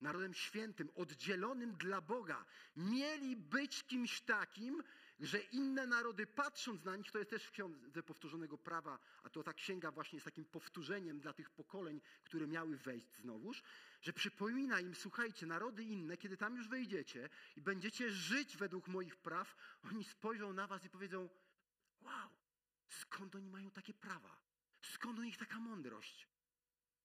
Narodem 0.00 0.34
świętym, 0.34 0.90
oddzielonym 0.94 1.76
dla 1.76 2.00
Boga. 2.00 2.44
Mieli 2.76 3.36
być 3.36 3.84
kimś 3.84 4.20
takim, 4.20 4.82
że 5.20 5.40
inne 5.40 5.86
narody 5.86 6.26
patrząc 6.26 6.84
na 6.84 6.96
nich, 6.96 7.10
to 7.10 7.18
jest 7.18 7.30
też 7.30 7.44
w 7.44 7.50
ksiądze 7.50 8.02
powtórzonego 8.02 8.58
prawa, 8.58 8.98
a 9.22 9.30
to 9.30 9.42
ta 9.42 9.52
księga 9.52 9.90
właśnie 9.90 10.16
jest 10.16 10.24
takim 10.24 10.44
powtórzeniem 10.44 11.20
dla 11.20 11.32
tych 11.32 11.50
pokoleń, 11.50 12.00
które 12.24 12.46
miały 12.46 12.76
wejść 12.76 13.14
znowuż, 13.16 13.62
że 14.00 14.12
przypomina 14.12 14.80
im, 14.80 14.94
słuchajcie, 14.94 15.46
narody 15.46 15.84
inne, 15.84 16.16
kiedy 16.16 16.36
tam 16.36 16.56
już 16.56 16.68
wejdziecie 16.68 17.28
i 17.56 17.60
będziecie 17.60 18.10
żyć 18.10 18.56
według 18.56 18.88
moich 18.88 19.16
praw, 19.16 19.56
oni 19.82 20.04
spojrzą 20.04 20.52
na 20.52 20.66
was 20.66 20.84
i 20.84 20.90
powiedzą, 20.90 21.28
wow, 22.00 22.30
skąd 22.88 23.34
oni 23.34 23.50
mają 23.50 23.70
takie 23.70 23.94
prawa? 23.94 24.40
Skąd 24.82 25.18
u 25.18 25.22
nich 25.22 25.36
taka 25.36 25.58
mądrość? 25.58 26.28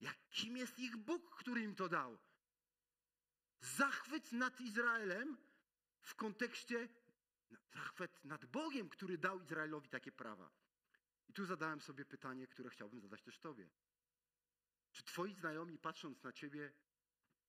Jak, 0.00 0.16
kim 0.30 0.56
jest 0.56 0.78
ich 0.78 0.96
Bóg, 0.96 1.36
który 1.36 1.60
im 1.60 1.74
to 1.74 1.88
dał? 1.88 2.18
Zachwyt 3.60 4.32
nad 4.32 4.60
Izraelem 4.60 5.36
w 6.00 6.14
kontekście 6.14 6.88
Zachwyt 7.50 8.24
nad 8.24 8.44
Bogiem, 8.44 8.88
który 8.88 9.18
dał 9.18 9.40
Izraelowi 9.40 9.88
takie 9.88 10.12
prawa. 10.12 10.50
I 11.28 11.32
tu 11.32 11.46
zadałem 11.46 11.80
sobie 11.80 12.04
pytanie, 12.04 12.46
które 12.46 12.70
chciałbym 12.70 13.00
zadać 13.00 13.22
też 13.22 13.38
Tobie. 13.38 13.70
Czy 14.92 15.04
Twoi 15.04 15.34
znajomi, 15.34 15.78
patrząc 15.78 16.22
na 16.22 16.32
Ciebie, 16.32 16.72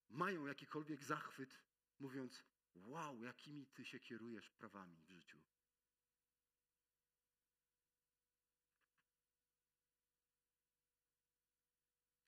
mają 0.10 0.46
jakikolwiek 0.46 1.04
zachwyt, 1.04 1.60
mówiąc: 2.00 2.44
Wow, 2.76 3.24
jakimi 3.24 3.68
Ty 3.68 3.86
się 3.86 4.00
kierujesz 4.00 4.50
prawami 4.50 4.98
w 4.98 5.10
życiu? 5.10 5.44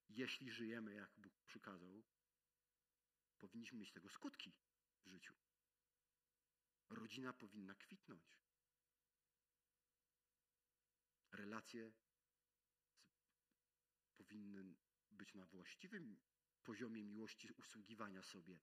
Jeśli 0.10 0.52
żyjemy, 0.52 0.94
jak 0.94 1.12
Bóg 1.18 1.44
przykazał, 1.46 2.04
powinniśmy 3.38 3.80
mieć 3.80 3.92
tego 3.92 4.10
skutki 4.10 4.54
w 5.06 5.10
życiu. 5.10 5.34
Rodzina 6.90 7.34
powinna 7.34 7.76
kwitnąć. 7.76 8.40
Relacje 11.32 11.92
powinny 14.16 14.76
być 15.12 15.36
na 15.36 15.46
właściwym 15.46 16.20
poziomie 16.64 17.04
miłości 17.04 17.52
usługiwania 17.52 18.24
sobie. 18.24 18.60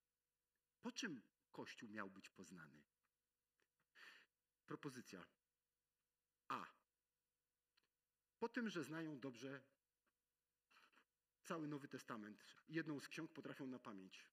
Po 0.81 0.93
czym 0.93 1.23
Kościół 1.53 1.89
miał 1.91 2.11
być 2.11 2.31
poznany? 2.31 2.83
Propozycja 4.67 5.27
A. 6.49 6.67
Po 8.39 8.49
tym, 8.49 8.71
że 8.71 8.85
znają 8.85 9.21
dobrze 9.21 9.63
cały 11.45 11.69
Nowy 11.69 11.89
Testament, 11.89 12.45
jedną 12.69 13.01
z 13.01 13.09
ksiąg 13.09 13.33
potrafią 13.33 13.67
na 13.67 13.79
pamięć. 13.79 14.27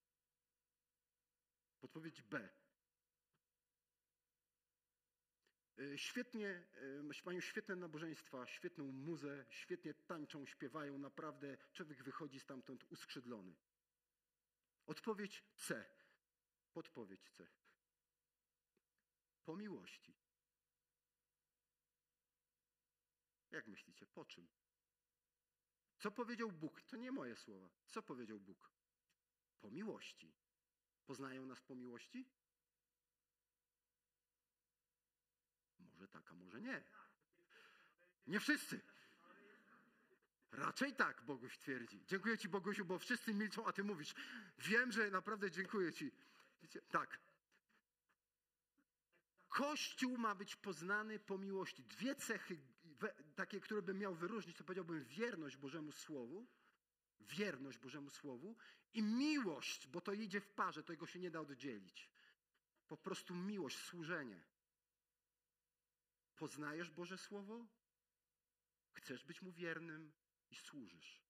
Podpowiedź 1.80 2.22
B. 2.22 2.50
świetnie, 5.96 6.64
y, 6.82 7.24
mają 7.26 7.42
świetne 7.42 7.76
nabożeństwa, 7.76 8.48
świetną 8.48 8.92
muzę, 8.92 9.46
świetnie 9.50 9.94
tańczą, 9.94 10.46
śpiewają, 10.46 10.98
naprawdę 10.98 11.58
człowiek 11.74 12.04
wychodzi 12.04 12.40
stamtąd 12.40 12.84
uskrzydlony. 12.92 13.56
Odpowiedź 14.86 15.44
C. 15.56 15.86
Podpowiedź 16.74 17.30
C. 17.30 17.48
Po 19.46 19.56
miłości. 19.56 20.14
Jak 23.52 23.68
myślicie, 23.68 24.06
po 24.06 24.26
czym? 24.26 24.48
Co 25.98 26.12
powiedział 26.12 26.52
Bóg? 26.52 26.82
To 26.82 26.98
nie 26.98 27.12
moje 27.12 27.36
słowa. 27.36 27.70
Co 27.88 28.04
powiedział 28.04 28.40
Bóg? 28.40 28.72
Po 29.62 29.72
miłości. 29.72 30.34
Poznają 31.06 31.46
nas 31.46 31.62
po 31.62 31.76
miłości? 31.76 32.26
Tak, 36.14 36.32
a 36.32 36.34
może 36.34 36.62
nie. 36.62 36.84
Nie 38.28 38.40
wszyscy. 38.40 38.82
Raczej 40.52 40.94
tak, 40.94 41.22
Boguś 41.22 41.58
twierdzi. 41.58 42.06
Dziękuję 42.06 42.38
Ci, 42.38 42.50
Bogusiu, 42.50 42.86
bo 42.86 43.00
wszyscy 43.00 43.34
milczą, 43.34 43.66
a 43.68 43.74
Ty 43.74 43.84
mówisz. 43.84 44.16
Wiem, 44.58 44.92
że 44.92 45.12
naprawdę 45.12 45.52
dziękuję 45.52 45.94
Ci. 45.94 46.12
Wiecie? 46.62 46.82
Tak. 46.82 47.20
Kościół 49.50 50.18
ma 50.18 50.36
być 50.36 50.56
poznany 50.56 51.20
po 51.20 51.38
miłości. 51.38 51.84
Dwie 51.84 52.16
cechy, 52.16 52.58
takie, 53.36 53.60
które 53.60 53.82
bym 53.82 53.98
miał 53.98 54.16
wyróżnić, 54.16 54.58
to 54.58 54.64
powiedziałbym 54.64 55.04
wierność 55.04 55.58
Bożemu 55.58 55.92
Słowu, 55.92 56.48
wierność 57.20 57.78
Bożemu 57.78 58.10
Słowu 58.10 58.56
i 58.94 59.02
miłość, 59.02 59.88
bo 59.88 60.02
to 60.02 60.14
idzie 60.14 60.42
w 60.42 60.50
parze, 60.50 60.84
tego 60.84 61.08
się 61.08 61.20
nie 61.20 61.32
da 61.32 61.40
oddzielić. 61.40 62.10
Po 62.88 62.98
prostu 62.98 63.36
miłość, 63.36 63.78
służenie. 63.78 64.44
Poznajesz 66.44 66.90
Boże 66.90 67.18
Słowo? 67.18 67.68
Chcesz 68.94 69.26
być 69.26 69.42
Mu 69.42 69.52
wiernym 69.52 70.14
i 70.52 70.56
służysz. 70.56 71.24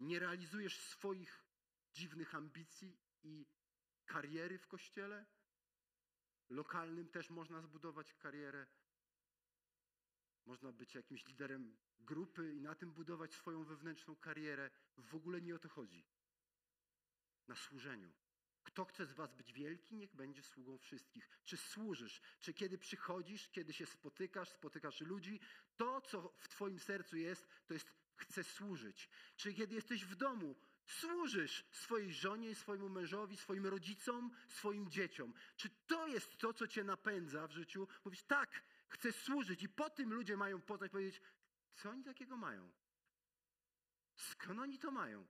Nie 0.00 0.18
realizujesz 0.18 0.80
swoich 0.80 1.44
dziwnych 1.92 2.34
ambicji 2.34 2.98
i 3.22 3.46
kariery 4.04 4.58
w 4.58 4.66
kościele? 4.66 5.26
Lokalnym 6.48 7.08
też 7.08 7.30
można 7.30 7.60
zbudować 7.60 8.14
karierę. 8.14 8.66
Można 10.46 10.72
być 10.72 10.94
jakimś 10.94 11.26
liderem 11.26 11.76
grupy 11.98 12.54
i 12.54 12.60
na 12.60 12.74
tym 12.74 12.92
budować 12.92 13.34
swoją 13.34 13.64
wewnętrzną 13.64 14.16
karierę. 14.16 14.70
W 14.96 15.14
ogóle 15.14 15.40
nie 15.40 15.54
o 15.54 15.58
to 15.58 15.68
chodzi. 15.68 16.06
Na 17.48 17.56
służeniu. 17.56 18.12
Kto 18.62 18.84
chce 18.84 19.06
z 19.06 19.12
Was 19.12 19.34
być 19.34 19.52
wielki, 19.52 19.96
niech 19.96 20.14
będzie 20.14 20.42
sługą 20.42 20.78
wszystkich. 20.78 21.28
Czy 21.44 21.56
służysz? 21.56 22.20
Czy 22.40 22.54
kiedy 22.54 22.78
przychodzisz, 22.78 23.48
kiedy 23.48 23.72
się 23.72 23.86
spotykasz, 23.86 24.48
spotykasz 24.48 25.00
ludzi, 25.00 25.40
to, 25.76 26.00
co 26.00 26.34
w 26.38 26.48
Twoim 26.48 26.78
sercu 26.78 27.16
jest, 27.16 27.48
to 27.66 27.74
jest 27.74 27.92
chcę 28.16 28.44
służyć. 28.44 29.08
Czy 29.36 29.54
kiedy 29.54 29.74
jesteś 29.74 30.04
w 30.04 30.14
domu, 30.14 30.56
służysz 30.84 31.64
swojej 31.70 32.12
żonie, 32.12 32.54
swojemu 32.54 32.88
mężowi, 32.88 33.36
swoim 33.36 33.66
rodzicom, 33.66 34.30
swoim 34.48 34.90
dzieciom. 34.90 35.34
Czy 35.56 35.70
to 35.86 36.08
jest 36.08 36.38
to, 36.38 36.52
co 36.52 36.66
Cię 36.66 36.84
napędza 36.84 37.46
w 37.46 37.52
życiu? 37.52 37.88
Mówisz, 38.04 38.22
tak, 38.22 38.62
chcę 38.88 39.12
służyć 39.12 39.62
i 39.62 39.68
po 39.68 39.90
tym 39.90 40.12
ludzie 40.12 40.36
mają 40.36 40.60
poznać, 40.60 40.90
powiedzieć, 40.90 41.20
co 41.74 41.90
oni 41.90 42.04
takiego 42.04 42.36
mają? 42.36 42.72
Skąd 44.14 44.60
oni 44.60 44.78
to 44.78 44.90
mają? 44.90 45.26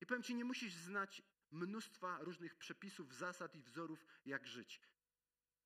I 0.00 0.06
powiem 0.06 0.22
Ci, 0.22 0.34
nie 0.34 0.44
musisz 0.44 0.72
znać 0.72 1.22
mnóstwa 1.52 2.18
różnych 2.20 2.54
przepisów, 2.54 3.14
zasad 3.14 3.54
i 3.54 3.62
wzorów, 3.62 4.06
jak 4.26 4.46
żyć. 4.46 4.80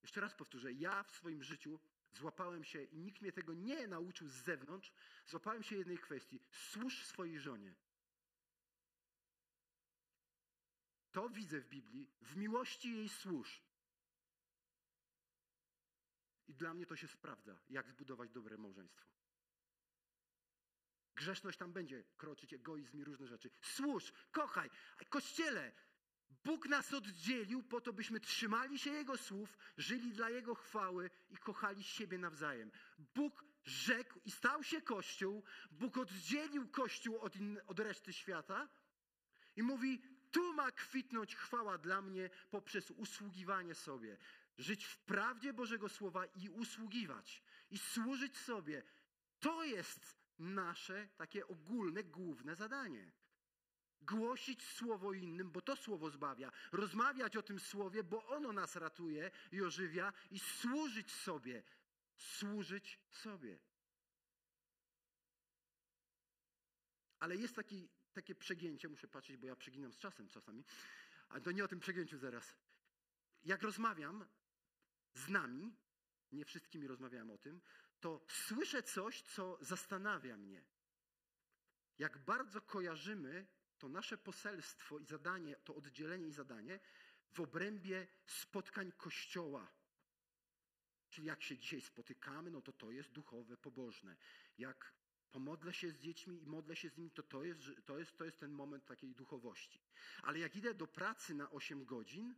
Jeszcze 0.02 0.20
raz 0.20 0.34
powtórzę, 0.34 0.72
ja 0.72 1.02
w 1.02 1.10
swoim 1.10 1.42
życiu 1.42 1.80
złapałem 2.12 2.64
się, 2.64 2.82
i 2.82 2.98
nikt 2.98 3.22
mnie 3.22 3.32
tego 3.32 3.54
nie 3.54 3.86
nauczył 3.86 4.28
z 4.28 4.32
zewnątrz, 4.32 4.92
złapałem 5.26 5.62
się 5.62 5.76
jednej 5.76 5.98
kwestii. 5.98 6.40
Służ 6.50 7.06
swojej 7.06 7.40
żonie. 7.40 7.74
To 11.12 11.28
widzę 11.28 11.60
w 11.60 11.68
Biblii. 11.68 12.10
W 12.20 12.36
miłości 12.36 12.92
jej 12.92 13.08
służ. 13.08 13.62
I 16.48 16.54
dla 16.54 16.74
mnie 16.74 16.86
to 16.86 16.96
się 16.96 17.08
sprawdza, 17.08 17.58
jak 17.68 17.90
zbudować 17.90 18.30
dobre 18.30 18.58
małżeństwo. 18.58 19.15
Grzeszność 21.16 21.58
tam 21.58 21.72
będzie 21.72 22.04
kroczyć, 22.16 22.52
egoizm 22.52 22.98
i 22.98 23.04
różne 23.04 23.26
rzeczy. 23.26 23.50
Służ, 23.62 24.12
kochaj. 24.32 24.70
Kościele, 25.08 25.72
Bóg 26.44 26.68
nas 26.68 26.94
oddzielił 26.94 27.62
po 27.62 27.80
to, 27.80 27.92
byśmy 27.92 28.20
trzymali 28.20 28.78
się 28.78 28.90
Jego 28.90 29.16
słów, 29.16 29.58
żyli 29.76 30.12
dla 30.12 30.30
Jego 30.30 30.54
chwały 30.54 31.10
i 31.30 31.36
kochali 31.36 31.84
siebie 31.84 32.18
nawzajem. 32.18 32.70
Bóg 33.14 33.44
rzekł 33.64 34.20
i 34.24 34.30
stał 34.30 34.62
się 34.62 34.82
Kościół. 34.82 35.44
Bóg 35.70 35.98
oddzielił 35.98 36.68
Kościół 36.68 37.18
od, 37.18 37.36
in, 37.36 37.60
od 37.66 37.78
reszty 37.80 38.12
świata 38.12 38.68
i 39.56 39.62
mówi, 39.62 40.02
tu 40.30 40.54
ma 40.54 40.70
kwitnąć 40.70 41.36
chwała 41.36 41.78
dla 41.78 42.02
mnie 42.02 42.30
poprzez 42.50 42.90
usługiwanie 42.90 43.74
sobie. 43.74 44.16
Żyć 44.58 44.84
w 44.84 44.98
prawdzie 44.98 45.52
Bożego 45.52 45.88
Słowa 45.88 46.26
i 46.26 46.48
usługiwać. 46.48 47.42
I 47.70 47.78
służyć 47.78 48.38
sobie. 48.38 48.82
To 49.40 49.64
jest 49.64 50.15
nasze 50.38 51.08
takie 51.16 51.46
ogólne, 51.46 52.04
główne 52.04 52.56
zadanie. 52.56 53.12
Głosić 54.00 54.62
słowo 54.68 55.12
innym, 55.12 55.50
bo 55.50 55.60
to 55.60 55.76
słowo 55.76 56.10
zbawia. 56.10 56.52
Rozmawiać 56.72 57.36
o 57.36 57.42
tym 57.42 57.60
słowie, 57.60 58.04
bo 58.04 58.26
ono 58.26 58.52
nas 58.52 58.76
ratuje 58.76 59.30
i 59.52 59.62
ożywia. 59.62 60.12
I 60.30 60.38
służyć 60.38 61.12
sobie. 61.12 61.62
Służyć 62.16 63.00
sobie. 63.10 63.58
Ale 67.18 67.36
jest 67.36 67.56
taki, 67.56 67.88
takie 68.12 68.34
przegięcie, 68.34 68.88
muszę 68.88 69.08
patrzeć, 69.08 69.36
bo 69.36 69.46
ja 69.46 69.56
przeginam 69.56 69.92
z 69.92 69.98
czasem 69.98 70.28
czasami, 70.28 70.64
ale 71.28 71.40
to 71.40 71.52
nie 71.52 71.64
o 71.64 71.68
tym 71.68 71.80
przegięciu 71.80 72.18
zaraz. 72.18 72.56
Jak 73.44 73.62
rozmawiam 73.62 74.24
z 75.14 75.28
nami, 75.28 75.76
nie 76.32 76.44
wszystkimi 76.44 76.86
rozmawiałem 76.86 77.30
o 77.30 77.38
tym, 77.38 77.60
to 78.00 78.24
słyszę 78.28 78.82
coś, 78.82 79.22
co 79.22 79.58
zastanawia 79.60 80.36
mnie. 80.36 80.64
Jak 81.98 82.18
bardzo 82.18 82.60
kojarzymy 82.60 83.46
to 83.78 83.88
nasze 83.88 84.18
poselstwo 84.18 84.98
i 84.98 85.04
zadanie, 85.04 85.56
to 85.56 85.74
oddzielenie 85.74 86.26
i 86.26 86.32
zadanie 86.32 86.80
w 87.32 87.40
obrębie 87.40 88.06
spotkań 88.26 88.92
Kościoła. 88.92 89.72
Czyli 91.10 91.26
jak 91.26 91.42
się 91.42 91.58
dzisiaj 91.58 91.80
spotykamy, 91.80 92.50
no 92.50 92.62
to 92.62 92.72
to 92.72 92.90
jest 92.90 93.12
duchowe, 93.12 93.56
pobożne. 93.56 94.16
Jak 94.58 94.92
pomodlę 95.30 95.72
się 95.72 95.90
z 95.90 95.98
dziećmi 95.98 96.42
i 96.42 96.46
modlę 96.46 96.76
się 96.76 96.88
z 96.88 96.96
nimi, 96.96 97.10
to 97.10 97.22
to 97.22 97.44
jest, 97.44 97.60
to 97.84 97.98
jest, 97.98 98.16
to 98.16 98.24
jest 98.24 98.38
ten 98.38 98.50
moment 98.50 98.86
takiej 98.86 99.14
duchowości. 99.14 99.80
Ale 100.22 100.38
jak 100.38 100.56
idę 100.56 100.74
do 100.74 100.86
pracy 100.86 101.34
na 101.34 101.50
8 101.50 101.84
godzin, 101.84 102.34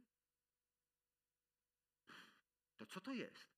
to 2.76 2.86
co 2.86 3.00
to 3.00 3.12
jest? 3.12 3.57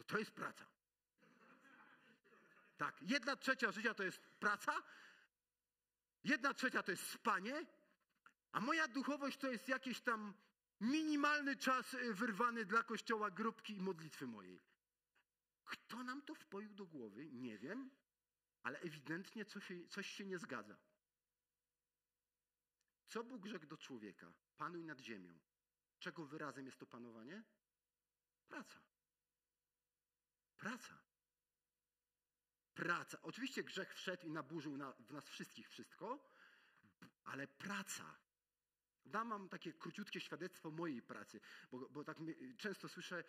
To 0.00 0.04
to 0.04 0.18
jest 0.18 0.30
praca. 0.30 0.64
Tak, 2.76 3.02
jedna 3.02 3.36
trzecia 3.36 3.72
życia 3.72 3.94
to 3.94 4.02
jest 4.02 4.20
praca, 4.20 4.82
jedna 6.24 6.54
trzecia 6.54 6.82
to 6.82 6.90
jest 6.90 7.10
spanie, 7.10 7.66
a 8.52 8.60
moja 8.60 8.88
duchowość 8.88 9.38
to 9.38 9.50
jest 9.50 9.68
jakieś 9.68 10.00
tam 10.00 10.34
Minimalny 10.80 11.56
czas 11.56 11.94
y, 11.94 12.14
wyrwany 12.14 12.64
dla 12.64 12.82
kościoła 12.82 13.30
grupki 13.30 13.76
i 13.76 13.80
modlitwy 13.80 14.26
mojej. 14.26 14.60
Kto 15.64 16.04
nam 16.04 16.22
to 16.22 16.34
wpoił 16.34 16.74
do 16.74 16.86
głowy? 16.86 17.30
Nie 17.32 17.58
wiem, 17.58 17.90
ale 18.62 18.80
ewidentnie 18.80 19.44
coś, 19.44 19.72
coś 19.88 20.06
się 20.06 20.24
nie 20.24 20.38
zgadza. 20.38 20.76
Co 23.08 23.24
Bóg 23.24 23.46
rzekł 23.46 23.66
do 23.66 23.76
człowieka? 23.76 24.32
Panuj 24.56 24.84
nad 24.84 25.00
ziemią. 25.00 25.38
Czego 25.98 26.26
wyrazem 26.26 26.66
jest 26.66 26.78
to 26.78 26.86
panowanie? 26.86 27.42
Praca. 28.48 28.80
Praca. 30.60 30.98
Praca. 32.74 33.18
Oczywiście 33.22 33.64
grzech 33.64 33.94
wszedł 33.94 34.26
i 34.26 34.30
naburzył 34.30 34.76
na, 34.76 34.92
w 34.92 35.12
nas 35.12 35.28
wszystkich 35.28 35.68
wszystko, 35.68 36.30
ale 37.24 37.46
praca. 37.46 38.18
Dam 39.06 39.28
wam 39.28 39.48
takie 39.48 39.72
króciutkie 39.72 40.20
świadectwo 40.20 40.70
mojej 40.70 41.02
pracy, 41.02 41.40
bo, 41.70 41.88
bo 41.88 42.04
tak 42.04 42.18
często 42.58 42.88
słyszę, 42.88 43.24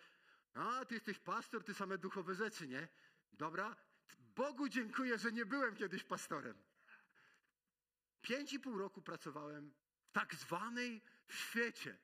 a 0.54 0.84
ty 0.84 0.94
jesteś 0.94 1.18
pastor, 1.18 1.64
ty 1.64 1.74
same 1.74 1.98
duchowe 1.98 2.34
rzeczy, 2.34 2.68
nie? 2.68 2.88
Dobra, 3.32 3.76
Bogu 4.18 4.68
dziękuję, 4.68 5.18
że 5.18 5.32
nie 5.32 5.46
byłem 5.46 5.76
kiedyś 5.76 6.04
pastorem. 6.04 6.62
Pięć 8.22 8.52
i 8.52 8.60
pół 8.60 8.78
roku 8.78 9.02
pracowałem 9.02 9.72
w 10.08 10.12
tak 10.12 10.34
zwanej 10.34 11.02
świecie. 11.28 11.98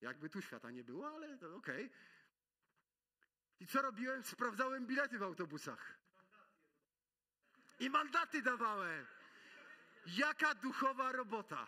Jakby 0.00 0.30
tu 0.30 0.42
świata 0.42 0.70
nie 0.70 0.84
było, 0.84 1.14
ale 1.14 1.38
to 1.38 1.56
okej. 1.56 1.86
Okay. 1.86 1.98
I 3.60 3.66
co 3.66 3.82
robiłem? 3.82 4.24
Sprawdzałem 4.24 4.86
bilety 4.86 5.18
w 5.18 5.22
autobusach. 5.22 5.98
I 7.80 7.90
mandaty 7.90 8.42
dawałem. 8.42 9.06
Jaka 10.06 10.54
duchowa 10.54 11.12
robota. 11.12 11.66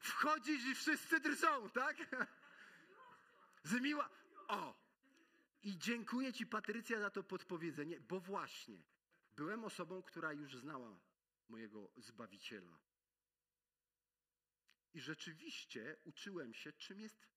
Wchodzisz 0.00 0.64
i 0.64 0.74
wszyscy 0.74 1.20
drżą, 1.20 1.70
tak? 1.70 1.96
Zmiła. 3.62 4.10
O! 4.48 4.80
I 5.62 5.78
dziękuję 5.78 6.32
Ci, 6.32 6.46
Patrycja, 6.46 7.00
za 7.00 7.10
to 7.10 7.22
podpowiedzenie, 7.22 8.00
bo 8.00 8.20
właśnie 8.20 8.82
byłem 9.36 9.64
osobą, 9.64 10.02
która 10.02 10.32
już 10.32 10.56
znała 10.56 11.00
mojego 11.48 11.90
Zbawiciela. 11.96 12.78
I 14.94 15.00
rzeczywiście 15.00 15.96
uczyłem 16.04 16.54
się, 16.54 16.72
czym 16.72 17.00
jest 17.00 17.28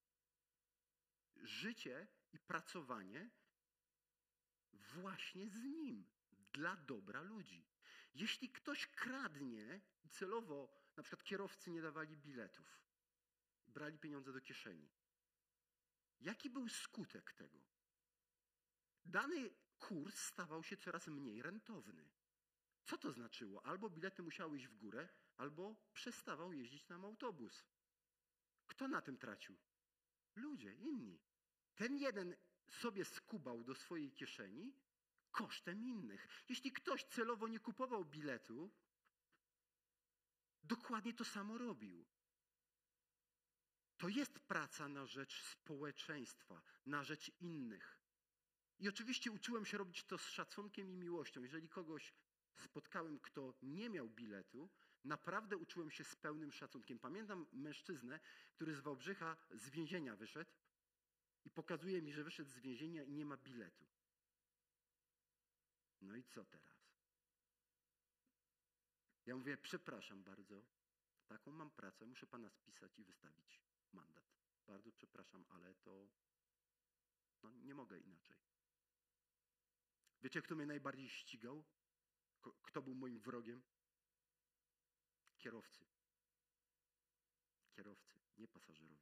życie 1.35 2.07
i 2.33 2.39
pracowanie 2.39 3.29
właśnie 4.73 5.49
z 5.49 5.63
Nim, 5.63 6.05
dla 6.53 6.75
dobra 6.75 7.21
ludzi. 7.21 7.65
Jeśli 8.13 8.49
ktoś 8.49 8.87
kradnie 8.87 9.81
celowo, 10.09 10.83
na 10.97 11.03
przykład 11.03 11.23
kierowcy 11.23 11.71
nie 11.71 11.81
dawali 11.81 12.17
biletów, 12.17 12.81
brali 13.67 13.97
pieniądze 13.99 14.33
do 14.33 14.41
kieszeni, 14.41 14.89
jaki 16.19 16.49
był 16.49 16.69
skutek 16.69 17.33
tego? 17.33 17.59
Dany 19.05 19.49
kurs 19.79 20.19
stawał 20.19 20.63
się 20.63 20.77
coraz 20.77 21.07
mniej 21.07 21.41
rentowny. 21.41 22.09
Co 22.83 22.97
to 22.97 23.11
znaczyło? 23.11 23.65
Albo 23.65 23.89
bilety 23.89 24.23
musiały 24.23 24.57
iść 24.57 24.67
w 24.67 24.75
górę, 24.75 25.09
albo 25.37 25.75
przestawał 25.93 26.53
jeździć 26.53 26.87
nam 26.87 27.05
autobus. 27.05 27.65
Kto 28.67 28.87
na 28.87 29.01
tym 29.01 29.17
tracił? 29.17 29.57
Ludzie, 30.35 30.75
inni. 30.75 31.19
Ten 31.75 31.97
jeden 31.97 32.35
sobie 32.69 33.05
skubał 33.05 33.63
do 33.63 33.75
swojej 33.75 34.11
kieszeni 34.11 34.73
kosztem 35.31 35.85
innych. 35.85 36.27
Jeśli 36.49 36.71
ktoś 36.71 37.03
celowo 37.03 37.47
nie 37.47 37.59
kupował 37.59 38.05
biletu, 38.05 38.71
dokładnie 40.63 41.13
to 41.13 41.25
samo 41.25 41.57
robił. 41.57 42.05
To 43.97 44.09
jest 44.09 44.39
praca 44.39 44.87
na 44.87 45.05
rzecz 45.05 45.43
społeczeństwa, 45.43 46.61
na 46.85 47.03
rzecz 47.03 47.31
innych. 47.41 47.99
I 48.79 48.89
oczywiście 48.89 49.31
uczyłem 49.31 49.65
się 49.65 49.77
robić 49.77 50.03
to 50.03 50.17
z 50.17 50.29
szacunkiem 50.29 50.91
i 50.91 50.97
miłością. 50.97 51.41
Jeżeli 51.41 51.69
kogoś 51.69 52.13
spotkałem, 52.55 53.19
kto 53.19 53.53
nie 53.61 53.89
miał 53.89 54.09
biletu, 54.09 54.69
naprawdę 55.03 55.57
uczyłem 55.57 55.91
się 55.91 56.03
z 56.03 56.15
pełnym 56.15 56.51
szacunkiem. 56.51 56.99
Pamiętam 56.99 57.45
mężczyznę, 57.51 58.19
który 58.55 58.75
z 58.75 58.79
Wałbrzycha 58.79 59.37
z 59.51 59.69
więzienia 59.69 60.15
wyszedł 60.15 60.51
i 61.45 61.49
pokazuje 61.49 62.01
mi, 62.01 62.13
że 62.13 62.23
wyszedł 62.23 62.49
z 62.49 62.59
więzienia 62.59 63.03
i 63.03 63.13
nie 63.13 63.25
ma 63.25 63.37
biletu. 63.37 63.85
No 66.01 66.15
i 66.15 66.23
co 66.23 66.45
teraz? 66.45 66.93
Ja 69.25 69.35
mówię, 69.35 69.57
przepraszam 69.57 70.23
bardzo, 70.23 70.65
taką 71.27 71.51
mam 71.51 71.71
pracę, 71.71 72.05
muszę 72.05 72.27
pana 72.27 72.49
spisać 72.49 72.99
i 72.99 73.03
wystawić 73.03 73.61
mandat. 73.91 74.25
Bardzo 74.67 74.91
przepraszam, 74.91 75.45
ale 75.49 75.75
to 75.75 76.09
no, 77.43 77.51
nie 77.51 77.75
mogę 77.75 77.99
inaczej. 77.99 78.37
Wiecie, 80.21 80.41
kto 80.41 80.55
mnie 80.55 80.65
najbardziej 80.65 81.09
ścigał? 81.09 81.63
Kto 82.41 82.81
był 82.81 82.95
moim 82.95 83.19
wrogiem? 83.19 83.63
Kierowcy. 85.37 85.85
Kierowcy, 87.71 88.19
nie 88.37 88.47
pasażerowie. 88.47 88.92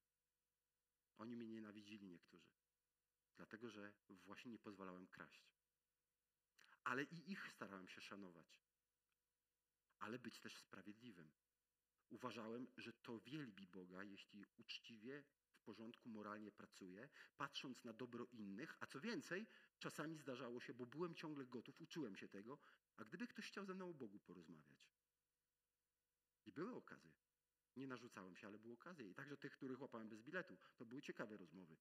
Oni 1.22 1.36
mnie 1.36 1.48
nienawidzili 1.48 2.08
niektórzy, 2.08 2.52
dlatego 3.36 3.70
że 3.70 3.94
właśnie 4.10 4.52
nie 4.52 4.60
pozwalałem 4.60 5.08
kraść. 5.08 5.46
Ale 6.84 7.04
i 7.04 7.32
ich 7.32 7.52
starałem 7.52 7.88
się 7.88 8.02
szanować, 8.02 8.62
ale 10.00 10.20
być 10.20 10.40
też 10.40 10.58
sprawiedliwym. 10.58 11.32
Uważałem, 12.10 12.68
że 12.78 12.94
to 12.94 13.20
wielbi 13.20 13.68
Boga, 13.68 14.04
jeśli 14.04 14.46
uczciwie, 14.58 15.24
w 15.54 15.60
porządku, 15.62 16.10
moralnie 16.10 16.52
pracuje, 16.52 17.10
patrząc 17.38 17.84
na 17.84 17.94
dobro 17.94 18.28
innych, 18.32 18.78
a 18.80 18.86
co 18.86 19.02
więcej, 19.02 19.48
czasami 19.80 20.18
zdarzało 20.18 20.62
się, 20.62 20.74
bo 20.74 20.86
byłem 20.86 21.16
ciągle 21.16 21.46
gotów, 21.46 21.82
uczyłem 21.82 22.16
się 22.16 22.28
tego, 22.28 22.60
a 22.98 23.04
gdyby 23.04 23.28
ktoś 23.28 23.48
chciał 23.48 23.66
ze 23.66 23.74
mną 23.74 23.90
o 23.90 23.94
Bogu 23.94 24.20
porozmawiać. 24.20 24.90
I 26.46 26.52
były 26.52 26.76
okazje. 26.76 27.21
Nie 27.76 27.88
narzucałem 27.88 28.36
się, 28.36 28.48
ale 28.48 28.60
były 28.60 28.74
okazje. 28.74 29.10
I 29.10 29.16
także 29.16 29.38
tych, 29.38 29.52
których 29.52 29.82
łapałem 29.82 30.10
bez 30.10 30.22
biletu. 30.22 30.58
To 30.78 30.86
były 30.86 31.02
ciekawe 31.02 31.38
rozmowy. 31.38 31.78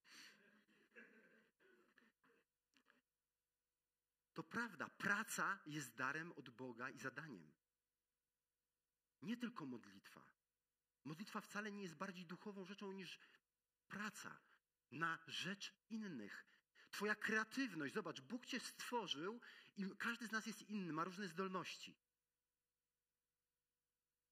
To 4.35 4.43
prawda, 4.43 4.89
praca 4.89 5.59
jest 5.67 5.95
darem 5.95 6.33
od 6.33 6.51
Boga 6.51 6.91
i 6.91 6.99
zadaniem. 6.99 7.53
Nie 9.23 9.37
tylko 9.37 9.67
modlitwa. 9.67 10.23
Modlitwa 11.05 11.41
wcale 11.41 11.73
nie 11.73 11.83
jest 11.83 11.95
bardziej 11.95 12.27
duchową 12.27 12.65
rzeczą 12.65 12.93
niż 12.93 13.19
praca 13.89 14.41
na 14.91 15.19
rzecz 15.27 15.75
innych. 15.91 16.47
Twoja 16.91 17.15
kreatywność, 17.15 17.95
zobacz, 17.95 18.21
Bóg 18.21 18.47
cię 18.47 18.61
stworzył 18.61 19.41
i 19.77 19.97
każdy 19.99 20.27
z 20.27 20.33
nas 20.33 20.47
jest 20.47 20.63
inny, 20.63 20.93
ma 20.93 21.05
różne 21.05 21.29
zdolności. 21.29 21.97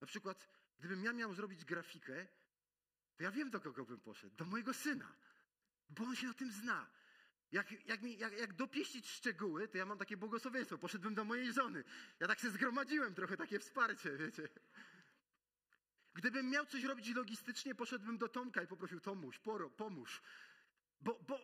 Na 0.00 0.06
przykład, 0.06 0.48
gdybym 0.79 1.05
ja 1.05 1.12
miał 1.12 1.35
zrobić 1.35 1.64
grafikę, 1.64 2.26
to 3.16 3.22
ja 3.22 3.31
wiem, 3.31 3.51
do 3.51 3.61
kogo 3.61 3.85
bym 3.85 4.01
poszedł. 4.01 4.37
Do 4.37 4.45
mojego 4.45 4.74
syna. 4.74 5.12
Bo 5.91 6.05
on 6.05 6.16
się 6.16 6.26
na 6.26 6.35
tym 6.35 6.53
zna. 6.53 6.91
Jak, 7.53 7.87
jak, 7.87 8.03
mi, 8.03 8.18
jak, 8.18 8.39
jak 8.39 8.53
dopieścić 8.53 9.11
szczegóły, 9.11 9.68
to 9.68 9.79
ja 9.79 9.87
mam 9.87 9.99
takie 9.99 10.16
błogosławieństwo. 10.16 10.79
Poszedłbym 10.79 11.14
do 11.14 11.24
mojej 11.24 11.53
żony. 11.53 11.85
Ja 12.20 12.26
tak 12.26 12.39
się 12.39 12.51
zgromadziłem 12.51 13.14
trochę 13.14 13.37
takie 13.37 13.59
wsparcie, 13.59 14.16
wiecie. 14.16 14.49
Gdybym 16.14 16.51
miał 16.51 16.66
coś 16.66 16.85
robić 16.85 17.14
logistycznie, 17.14 17.74
poszedłbym 17.74 18.18
do 18.18 18.29
Tomka 18.29 18.62
i 18.62 18.66
poprosił, 18.66 19.01
Tomuś, 19.01 19.39
poro, 19.39 19.70
pomóż. 19.70 20.22
Bo, 21.01 21.20
bo 21.29 21.41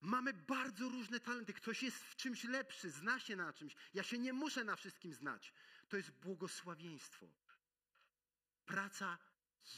mamy 0.00 0.32
bardzo 0.32 0.88
różne 0.88 1.20
talenty. 1.20 1.52
Ktoś 1.52 1.82
jest 1.82 2.04
w 2.04 2.16
czymś 2.16 2.44
lepszy, 2.44 2.90
zna 2.90 3.18
się 3.18 3.36
na 3.36 3.52
czymś. 3.52 3.76
Ja 3.94 4.02
się 4.02 4.18
nie 4.18 4.32
muszę 4.32 4.64
na 4.64 4.76
wszystkim 4.76 5.14
znać. 5.14 5.52
To 5.88 5.96
jest 5.96 6.10
błogosławieństwo. 6.10 7.26
Praca 8.68 9.18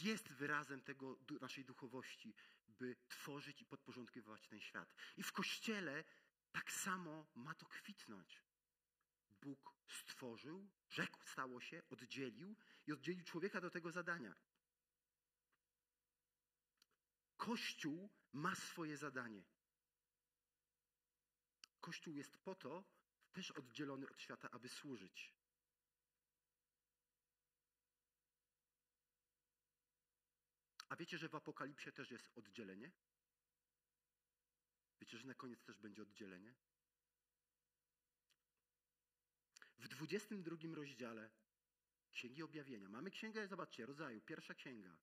jest 0.03 0.33
wyrazem 0.33 0.81
tego 0.83 1.19
naszej 1.41 1.65
duchowości, 1.65 2.35
by 2.67 2.97
tworzyć 3.09 3.63
i 3.63 3.67
podporządkowywać 3.67 4.49
ten 4.49 4.61
świat. 4.61 4.95
I 5.17 5.23
w 5.23 5.33
Kościele 5.33 6.05
tak 6.53 6.73
samo 6.73 7.27
ma 7.35 7.55
to 7.55 7.67
kwitnąć. 7.67 8.43
Bóg 9.43 9.75
stworzył, 9.89 10.69
rzekł, 10.89 11.19
stało 11.25 11.61
się, 11.61 11.83
oddzielił 11.91 12.57
i 12.87 12.93
oddzielił 12.93 13.25
człowieka 13.25 13.61
do 13.61 13.71
tego 13.71 13.91
zadania. 13.93 14.35
Kościół 17.37 18.11
ma 18.33 18.55
swoje 18.55 18.97
zadanie. 18.97 19.43
Kościół 21.81 22.15
jest 22.15 22.39
po 22.39 22.55
to 22.55 22.85
też 23.33 23.51
oddzielony 23.51 24.09
od 24.11 24.21
świata, 24.21 24.51
aby 24.51 24.69
służyć. 24.69 25.40
A 30.91 30.97
wiecie, 30.97 31.19
że 31.19 31.29
w 31.29 31.35
Apokalipsie 31.35 31.93
też 31.93 32.11
jest 32.11 32.31
oddzielenie? 32.35 32.93
Wiecie, 35.01 35.19
że 35.19 35.27
na 35.27 35.35
koniec 35.35 35.65
też 35.65 35.79
będzie 35.79 36.03
oddzielenie? 36.03 36.55
W 39.79 39.89
22 39.89 40.75
rozdziale 40.75 41.31
Księgi 42.13 42.43
Objawienia 42.43 42.89
mamy 42.89 43.11
księgę, 43.11 43.49
zobaczcie, 43.49 43.87
rodzaju, 43.87 44.21
pierwsza 44.21 44.55
księga. 44.55 44.99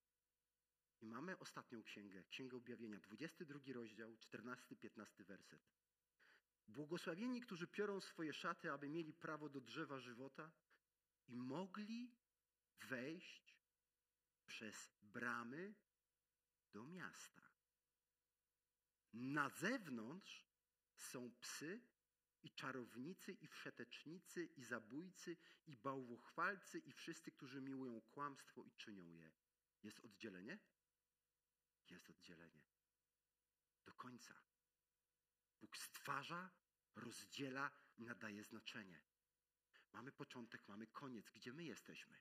I 1.01 1.05
mamy 1.05 1.37
ostatnią 1.39 1.83
księgę, 1.83 2.23
Księgę 2.23 2.57
Objawienia, 2.57 2.99
22 2.99 3.59
rozdział, 3.73 4.15
14-15 4.15 5.23
werset. 5.23 5.61
Błogosławieni, 6.67 7.41
którzy 7.41 7.67
piorą 7.67 8.01
swoje 8.01 8.33
szaty, 8.33 8.71
aby 8.71 8.89
mieli 8.89 9.13
prawo 9.13 9.49
do 9.49 9.61
drzewa 9.61 9.99
żywota 9.99 10.51
i 11.27 11.35
mogli 11.35 12.11
wejść 12.79 13.56
przez 14.47 14.89
bramy 15.01 15.73
do 16.73 16.87
miasta. 16.87 17.41
Na 19.13 19.49
zewnątrz 19.49 20.45
są 20.95 21.31
psy 21.39 21.81
i 22.43 22.51
czarownicy, 22.51 23.31
i 23.31 23.47
wszetecznicy, 23.47 24.45
i 24.45 24.63
zabójcy, 24.63 25.37
i 25.67 25.77
bałwochwalcy, 25.77 26.79
i 26.79 26.91
wszyscy, 26.91 27.31
którzy 27.31 27.61
miłują 27.61 28.01
kłamstwo 28.01 28.63
i 28.63 28.71
czynią 28.71 29.09
je. 29.13 29.31
Jest 29.83 29.99
oddzielenie? 29.99 30.59
Jest 31.89 32.09
oddzielenie. 32.09 32.63
Do 33.85 33.93
końca. 33.93 34.41
Bóg 35.61 35.77
stwarza, 35.77 36.51
rozdziela 36.95 37.71
i 37.97 38.03
nadaje 38.03 38.43
znaczenie. 38.43 39.01
Mamy 39.93 40.11
początek, 40.11 40.67
mamy 40.67 40.87
koniec. 40.87 41.29
Gdzie 41.29 41.53
my 41.53 41.63
jesteśmy? 41.63 42.17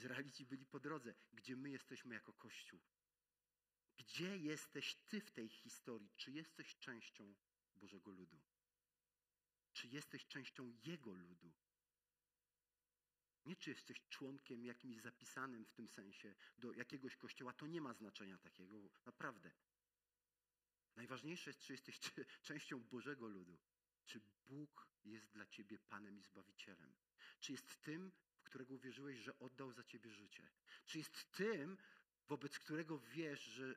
Izraelici 0.00 0.46
byli 0.46 0.66
po 0.66 0.80
drodze. 0.80 1.14
Gdzie 1.32 1.56
my 1.56 1.70
jesteśmy 1.70 2.14
jako 2.14 2.32
Kościół? 2.32 2.80
Gdzie 3.96 4.36
jesteś 4.36 4.96
Ty 5.08 5.20
w 5.20 5.30
tej 5.30 5.48
historii? 5.48 6.10
Czy 6.16 6.30
jesteś 6.30 6.78
częścią 6.78 7.34
Bożego 7.76 8.10
ludu? 8.10 8.40
Czy 9.72 9.88
jesteś 9.88 10.26
częścią 10.26 10.72
Jego 10.84 11.12
ludu? 11.12 11.52
Nie 13.46 13.56
czy 13.56 13.70
jesteś 13.70 14.00
członkiem 14.08 14.64
jakimś 14.64 15.00
zapisanym 15.00 15.64
w 15.64 15.72
tym 15.72 15.88
sensie 15.88 16.34
do 16.58 16.72
jakiegoś 16.72 17.16
kościoła, 17.16 17.52
to 17.52 17.66
nie 17.66 17.80
ma 17.80 17.94
znaczenia 17.94 18.38
takiego, 18.38 18.90
naprawdę. 19.04 19.50
Najważniejsze 20.96 21.50
jest, 21.50 21.60
czy 21.60 21.72
jesteś 21.72 22.00
częścią 22.48 22.84
Bożego 22.84 23.28
ludu. 23.28 23.58
Czy 24.06 24.20
Bóg 24.46 24.88
jest 25.04 25.30
dla 25.30 25.46
ciebie 25.46 25.78
Panem 25.78 26.18
i 26.18 26.22
Zbawicielem? 26.22 26.94
Czy 27.40 27.52
jest 27.52 27.80
tym, 27.82 28.12
w 28.40 28.44
którego 28.44 28.78
wierzyłeś, 28.78 29.18
że 29.18 29.38
oddał 29.38 29.72
za 29.72 29.84
ciebie 29.84 30.10
życie? 30.10 30.50
Czy 30.86 30.98
jest 30.98 31.30
tym, 31.32 31.76
wobec 32.28 32.58
którego 32.58 32.98
wiesz, 32.98 33.40
że 33.40 33.74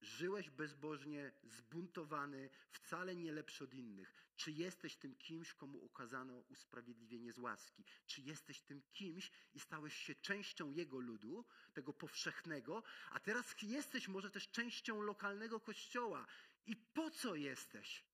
żyłeś 0.00 0.50
bezbożnie, 0.50 1.32
zbuntowany, 1.42 2.50
wcale 2.70 3.16
nie 3.16 3.32
lepszy 3.32 3.64
od 3.64 3.74
innych? 3.74 4.14
Czy 4.36 4.52
jesteś 4.52 4.96
tym 4.96 5.14
kimś, 5.14 5.54
komu 5.54 5.78
ukazano 5.78 6.34
usprawiedliwienie 6.48 7.32
z 7.32 7.38
łaski? 7.38 7.84
Czy 8.06 8.20
jesteś 8.20 8.62
tym 8.62 8.82
kimś 8.92 9.30
i 9.54 9.60
stałeś 9.60 9.94
się 9.96 10.14
częścią 10.14 10.70
Jego 10.70 10.98
ludu, 10.98 11.44
tego 11.72 11.92
powszechnego, 11.92 12.82
a 13.10 13.20
teraz 13.20 13.54
jesteś 13.62 14.08
może 14.08 14.30
też 14.30 14.50
częścią 14.50 15.00
lokalnego 15.00 15.60
kościoła? 15.60 16.26
I 16.66 16.76
po 16.76 17.10
co 17.10 17.34
jesteś? 17.34 18.04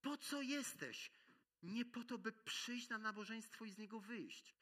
Po 0.00 0.16
co 0.16 0.42
jesteś? 0.42 1.10
Nie 1.62 1.84
po 1.84 2.04
to, 2.04 2.18
by 2.18 2.32
przyjść 2.32 2.88
na 2.88 2.98
nabożeństwo 2.98 3.64
i 3.64 3.70
z 3.70 3.78
niego 3.78 4.00
wyjść. 4.00 4.54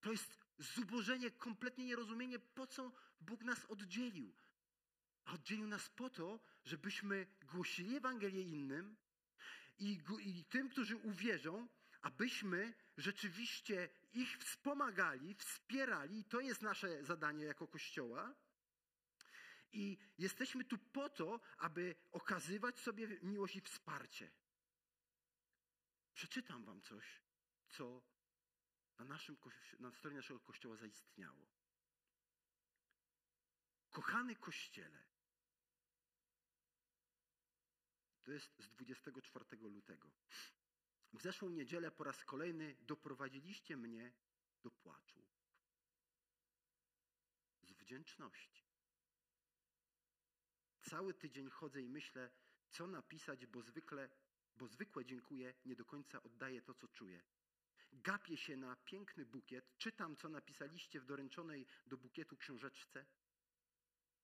To 0.00 0.10
jest 0.10 0.38
zubożenie, 0.58 1.30
kompletnie 1.30 1.84
nierozumienie, 1.84 2.38
po 2.38 2.66
co 2.66 2.92
Bóg 3.20 3.44
nas 3.44 3.64
oddzielił. 3.64 4.34
A 5.24 5.32
oddzielił 5.32 5.66
nas 5.66 5.88
po 5.88 6.10
to, 6.10 6.40
żebyśmy 6.64 7.26
głosili 7.42 7.96
Ewangelię 7.96 8.42
innym 8.42 8.96
i, 9.78 10.00
i 10.20 10.44
tym, 10.44 10.68
którzy 10.68 10.96
uwierzą, 10.96 11.68
abyśmy 12.02 12.74
rzeczywiście 12.96 13.88
ich 14.12 14.38
wspomagali, 14.38 15.34
wspierali. 15.34 16.18
I 16.18 16.24
to 16.24 16.40
jest 16.40 16.62
nasze 16.62 17.04
zadanie 17.04 17.44
jako 17.44 17.68
Kościoła. 17.68 18.34
I 19.72 19.98
jesteśmy 20.18 20.64
tu 20.64 20.78
po 20.78 21.08
to, 21.08 21.40
aby 21.58 21.94
okazywać 22.12 22.78
sobie 22.78 23.08
miłość 23.22 23.56
i 23.56 23.60
wsparcie. 23.60 24.30
Przeczytam 26.14 26.64
wam 26.64 26.82
coś, 26.82 27.22
co 27.68 28.02
na, 28.98 29.04
naszym, 29.04 29.36
na 29.78 29.92
stronie 29.92 30.16
naszego 30.16 30.40
kościoła 30.40 30.76
zaistniało. 30.76 31.48
Kochany 33.90 34.36
kościele, 34.36 35.04
to 38.22 38.32
jest 38.32 38.58
z 38.58 38.68
24 38.68 39.44
lutego. 39.60 40.10
W 41.12 41.22
zeszłą 41.22 41.48
niedzielę 41.48 41.90
po 41.90 42.04
raz 42.04 42.24
kolejny 42.24 42.76
doprowadziliście 42.80 43.76
mnie 43.76 44.12
do 44.62 44.70
płaczu. 44.70 45.26
Z 47.62 47.72
wdzięczności. 47.72 48.66
Cały 50.82 51.14
tydzień 51.14 51.50
chodzę 51.50 51.82
i 51.82 51.88
myślę, 51.88 52.30
co 52.70 52.86
napisać, 52.86 53.46
bo 53.46 53.62
zwykle 53.62 54.10
bo 54.56 54.66
zwykłe 54.68 55.04
dziękuję 55.04 55.54
nie 55.64 55.76
do 55.76 55.84
końca 55.84 56.22
oddaje 56.22 56.62
to, 56.62 56.74
co 56.74 56.88
czuję. 56.88 57.22
Gapię 57.92 58.36
się 58.36 58.56
na 58.56 58.76
piękny 58.76 59.26
bukiet, 59.26 59.78
czytam, 59.78 60.16
co 60.16 60.28
napisaliście 60.28 61.00
w 61.00 61.06
doręczonej 61.06 61.66
do 61.86 61.96
bukietu 61.96 62.36
książeczce. 62.36 63.06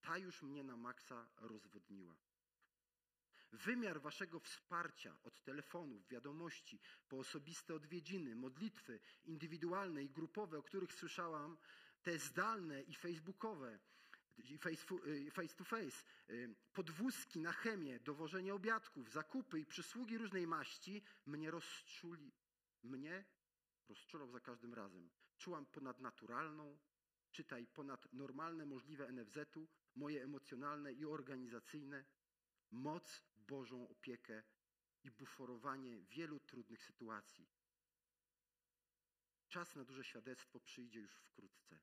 Ta 0.00 0.18
już 0.18 0.42
mnie 0.42 0.64
na 0.64 0.76
maksa 0.76 1.28
rozwodniła. 1.36 2.16
Wymiar 3.52 4.00
waszego 4.00 4.40
wsparcia 4.40 5.18
od 5.22 5.42
telefonów, 5.42 6.08
wiadomości, 6.08 6.80
po 7.08 7.18
osobiste 7.18 7.74
odwiedziny, 7.74 8.36
modlitwy 8.36 9.00
indywidualne 9.24 10.02
i 10.02 10.10
grupowe, 10.10 10.58
o 10.58 10.62
których 10.62 10.92
słyszałam, 10.92 11.58
te 12.02 12.18
zdalne 12.18 12.82
i 12.82 12.94
facebookowe, 12.94 13.78
face 15.32 15.55
to 15.57 15.64
face, 15.64 16.05
y, 16.30 16.55
podwózki 16.72 17.41
na 17.41 17.53
chemię, 17.53 18.01
dowożenie 18.01 18.55
obiadków, 18.55 19.11
zakupy 19.11 19.61
i 19.61 19.66
przysługi 19.66 20.18
różnej 20.18 20.47
maści 20.47 21.03
mnie 21.26 21.51
rozczuli, 21.51 22.32
mnie 22.82 23.24
rozczulał 23.89 24.30
za 24.30 24.41
każdym 24.41 24.74
razem. 24.74 25.11
Czułam 25.39 25.66
ponadnaturalną, 25.66 26.78
czytaj 27.32 27.66
ponadnormalne 27.66 28.66
możliwe 28.66 29.12
NFZ-u, 29.12 29.68
moje 29.95 30.24
emocjonalne 30.24 30.93
i 30.93 31.05
organizacyjne, 31.05 32.05
moc 32.70 33.24
Bożą 33.34 33.89
opiekę 33.89 34.43
i 35.05 35.11
buforowanie 35.11 36.03
wielu 36.03 36.41
trudnych 36.41 36.82
sytuacji. 36.82 37.49
Czas 39.49 39.76
na 39.76 39.84
duże 39.84 40.05
świadectwo 40.05 40.61
przyjdzie 40.61 41.01
już 41.01 41.12
wkrótce. 41.12 41.78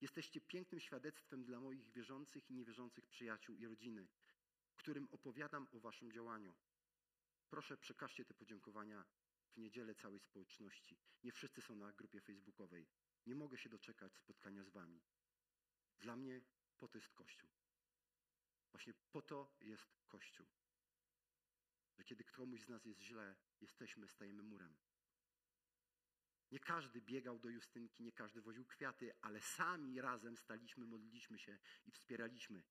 Jesteście 0.00 0.40
pięknym 0.40 0.80
świadectwem 0.80 1.44
dla 1.44 1.60
moich 1.60 1.92
wierzących 1.92 2.50
i 2.50 2.54
niewierzących 2.54 3.06
przyjaciół 3.06 3.56
i 3.56 3.66
rodziny, 3.66 4.08
którym 4.76 5.08
opowiadam 5.10 5.68
o 5.72 5.80
waszym 5.80 6.12
działaniu. 6.12 6.54
Proszę 7.50 7.76
przekażcie 7.76 8.24
te 8.24 8.34
podziękowania 8.34 9.04
w 9.54 9.56
niedzielę 9.56 9.94
całej 9.94 10.20
społeczności. 10.20 10.98
Nie 11.24 11.32
wszyscy 11.32 11.62
są 11.62 11.76
na 11.76 11.92
grupie 11.92 12.20
facebookowej. 12.20 12.86
Nie 13.26 13.34
mogę 13.34 13.58
się 13.58 13.68
doczekać 13.68 14.16
spotkania 14.16 14.64
z 14.64 14.70
wami. 14.70 15.00
Dla 15.98 16.16
mnie 16.16 16.40
po 16.78 16.88
to 16.88 16.98
jest 16.98 17.10
Kościół. 17.10 17.50
Właśnie 18.72 18.94
po 19.12 19.22
to 19.22 19.56
jest 19.60 19.86
Kościół. 20.06 20.46
Że 21.98 22.04
kiedy 22.04 22.24
komuś 22.24 22.60
z 22.60 22.68
nas 22.68 22.84
jest 22.84 23.00
źle, 23.00 23.36
jesteśmy, 23.60 24.08
stajemy 24.08 24.42
murem. 24.42 24.76
Nie 26.50 26.60
każdy 26.60 27.00
biegał 27.00 27.38
do 27.38 27.48
Justynki, 27.48 28.02
nie 28.02 28.12
każdy 28.12 28.42
woził 28.42 28.64
kwiaty, 28.64 29.12
ale 29.20 29.40
sami 29.40 30.00
razem 30.00 30.36
staliśmy, 30.36 30.86
modliliśmy 30.86 31.38
się 31.38 31.58
i 31.86 31.90
wspieraliśmy. 31.90 32.64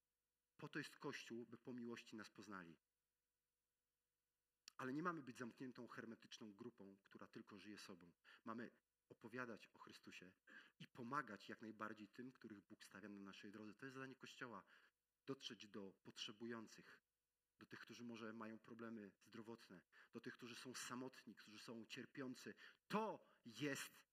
Po 0.58 0.70
to 0.70 0.80
jest 0.80 1.00
Kościół, 1.00 1.46
by 1.46 1.58
po 1.58 1.74
miłości 1.74 2.16
nas 2.16 2.30
poznali. 2.30 2.78
Ale 4.78 4.94
nie 4.94 5.04
mamy 5.04 5.22
być 5.22 5.38
zamkniętą, 5.38 5.88
hermetyczną 5.88 6.54
grupą, 6.54 6.96
która 7.04 7.28
tylko 7.28 7.60
żyje 7.60 7.78
sobą. 7.78 8.12
Mamy 8.46 8.72
opowiadać 9.10 9.70
o 9.74 9.78
Chrystusie 9.78 10.32
i 10.80 10.88
pomagać 10.88 11.50
jak 11.50 11.62
najbardziej 11.62 12.08
tym, 12.08 12.32
których 12.32 12.62
Bóg 12.62 12.84
stawia 12.84 13.10
na 13.10 13.20
naszej 13.20 13.52
drodze. 13.52 13.74
To 13.74 13.86
jest 13.86 13.96
zadanie 13.96 14.16
Kościoła. 14.16 14.64
Dotrzeć 15.26 15.68
do 15.68 15.94
potrzebujących, 16.04 17.00
do 17.60 17.66
tych, 17.66 17.80
którzy 17.80 18.04
może 18.04 18.34
mają 18.34 18.60
problemy 18.60 19.12
zdrowotne, 19.26 19.82
do 20.14 20.22
tych, 20.22 20.34
którzy 20.34 20.56
są 20.56 20.76
samotni, 20.76 21.36
którzy 21.36 21.60
są 21.60 21.86
cierpiący. 21.86 22.56
To 22.88 23.35
jest 23.46 24.06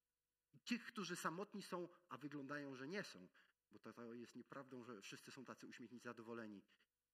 tych, 0.64 0.84
którzy 0.84 1.16
samotni 1.16 1.62
są, 1.62 1.88
a 2.08 2.18
wyglądają, 2.18 2.74
że 2.74 2.88
nie 2.88 3.02
są, 3.02 3.28
bo 3.70 3.78
to 3.78 4.14
jest 4.14 4.34
nieprawdą, 4.34 4.84
że 4.84 5.02
wszyscy 5.02 5.30
są 5.30 5.44
tacy 5.44 5.66
uśmiechnici, 5.66 6.04
zadowoleni. 6.04 6.62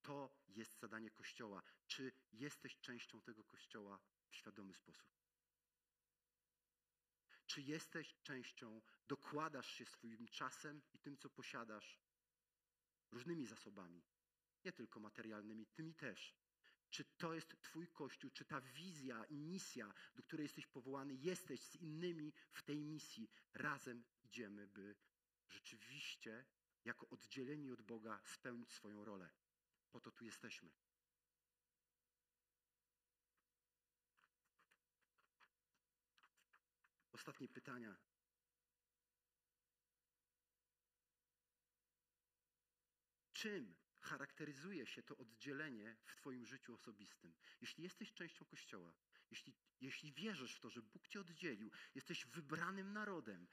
To 0.02 0.30
jest 0.48 0.78
zadanie 0.78 1.10
Kościoła. 1.10 1.62
Czy 1.86 2.12
jesteś 2.32 2.80
częścią 2.80 3.22
tego 3.22 3.44
Kościoła 3.44 3.98
w 4.30 4.36
świadomy 4.36 4.74
sposób? 4.74 5.08
Czy 7.46 7.62
jesteś 7.62 8.16
częścią, 8.22 8.82
dokładasz 9.08 9.70
się 9.70 9.86
swoim 9.86 10.28
czasem 10.28 10.82
i 10.92 10.98
tym, 10.98 11.16
co 11.16 11.30
posiadasz, 11.30 12.00
różnymi 13.10 13.46
zasobami, 13.46 14.04
nie 14.64 14.72
tylko 14.72 15.00
materialnymi, 15.00 15.66
tymi 15.66 15.94
też. 15.94 16.37
Czy 16.90 17.04
to 17.04 17.34
jest 17.34 17.62
Twój 17.62 17.88
Kościół, 17.88 18.30
czy 18.30 18.44
ta 18.44 18.60
wizja 18.60 19.24
i 19.24 19.38
misja, 19.38 19.94
do 20.14 20.22
której 20.22 20.44
jesteś 20.44 20.66
powołany, 20.66 21.14
jesteś 21.14 21.60
z 21.60 21.76
innymi 21.76 22.32
w 22.52 22.62
tej 22.62 22.80
misji. 22.80 23.30
Razem 23.54 24.04
idziemy, 24.24 24.66
by 24.66 24.96
rzeczywiście 25.48 26.44
jako 26.84 27.08
oddzieleni 27.08 27.70
od 27.70 27.82
Boga, 27.82 28.20
spełnić 28.24 28.72
swoją 28.72 29.04
rolę. 29.04 29.30
Po 29.90 30.00
to 30.00 30.12
tu 30.12 30.24
jesteśmy. 30.24 30.70
Ostatnie 37.12 37.48
pytania. 37.48 37.96
Czym 43.32 43.77
charakteryzuje 44.08 44.86
się 44.86 45.02
to 45.02 45.16
oddzielenie 45.16 45.96
w 46.04 46.16
Twoim 46.16 46.46
życiu 46.46 46.74
osobistym? 46.74 47.34
Jeśli 47.60 47.84
jesteś 47.84 48.12
częścią 48.12 48.44
Kościoła, 48.44 48.94
jeśli, 49.30 49.54
jeśli 49.80 50.12
wierzysz 50.12 50.54
w 50.54 50.60
to, 50.60 50.70
że 50.70 50.82
Bóg 50.82 51.08
Cię 51.08 51.20
oddzielił, 51.20 51.70
jesteś 51.94 52.26
wybranym 52.26 52.92
narodem, 52.92 53.46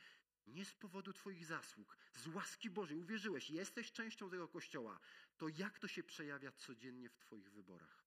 nie 0.48 0.66
z 0.66 0.74
powodu 0.74 1.14
Twoich 1.14 1.46
zasług, 1.46 1.98
z 2.14 2.28
łaski 2.28 2.70
Bożej, 2.70 2.98
uwierzyłeś, 2.98 3.50
jesteś 3.50 3.92
częścią 3.92 4.30
tego 4.30 4.48
Kościoła, 4.48 5.00
to 5.38 5.48
jak 5.48 5.80
to 5.80 5.88
się 5.88 6.04
przejawia 6.04 6.52
codziennie 6.52 7.10
w 7.10 7.18
Twoich 7.18 7.52
wyborach? 7.52 8.06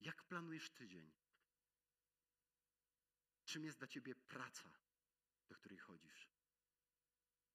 Jak 0.00 0.22
planujesz 0.24 0.70
tydzień? 0.70 1.12
Czym 3.44 3.64
jest 3.64 3.78
dla 3.78 3.88
Ciebie 3.88 4.14
praca, 4.14 4.72
do 5.48 5.54
której 5.54 5.78
chodzisz? 5.78 6.28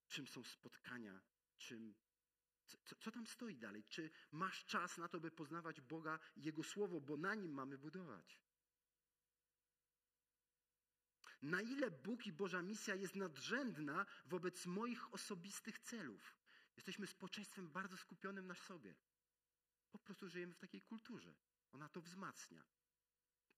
Czym 0.08 0.26
są 0.26 0.44
spotkania? 0.44 1.20
Czym 1.58 1.94
co, 2.66 2.96
co, 2.96 3.10
tam 3.10 3.26
stoi 3.26 3.56
dalej? 3.56 3.84
Czy 3.88 4.10
masz 4.32 4.64
czas 4.64 4.98
na 4.98 5.08
to, 5.08 5.20
by 5.20 5.30
poznawać 5.30 5.80
Boga 5.80 6.18
i 6.36 6.42
Jego 6.42 6.62
Słowo, 6.62 7.00
bo 7.00 7.16
na 7.16 7.34
nim 7.34 7.52
mamy 7.52 7.78
budować? 7.78 8.40
Na 11.42 11.60
ile 11.60 11.90
Bóg 11.90 12.26
i 12.26 12.32
Boża 12.32 12.62
misja 12.62 12.94
jest 12.94 13.14
nadrzędna 13.14 14.06
wobec 14.24 14.66
moich 14.66 15.14
osobistych 15.14 15.78
celów? 15.78 16.36
Jesteśmy 16.76 17.06
społeczeństwem 17.06 17.70
bardzo 17.70 17.96
skupionym 17.96 18.46
na 18.46 18.54
sobie. 18.54 18.94
Po 19.90 19.98
prostu 19.98 20.28
żyjemy 20.28 20.54
w 20.54 20.58
takiej 20.58 20.82
kulturze. 20.82 21.34
Ona 21.72 21.88
to 21.88 22.00
wzmacnia. 22.00 22.64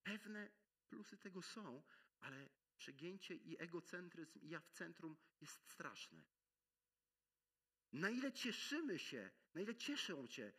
Pewne 0.02 0.50
plusy 0.88 1.18
tego 1.18 1.42
są, 1.42 1.82
ale 2.20 2.50
przegięcie 2.76 3.34
i 3.34 3.62
egocentryzm 3.62 4.40
i 4.40 4.48
ja 4.48 4.60
w 4.60 4.70
centrum 4.70 5.16
jest 5.40 5.70
straszne. 5.70 6.24
Na 7.94 8.10
ile 8.10 8.32
cieszymy 8.32 8.98
się, 8.98 9.30
na 9.54 9.60
ile 9.60 9.76
cieszą 9.76 10.28
Cię 10.28 10.52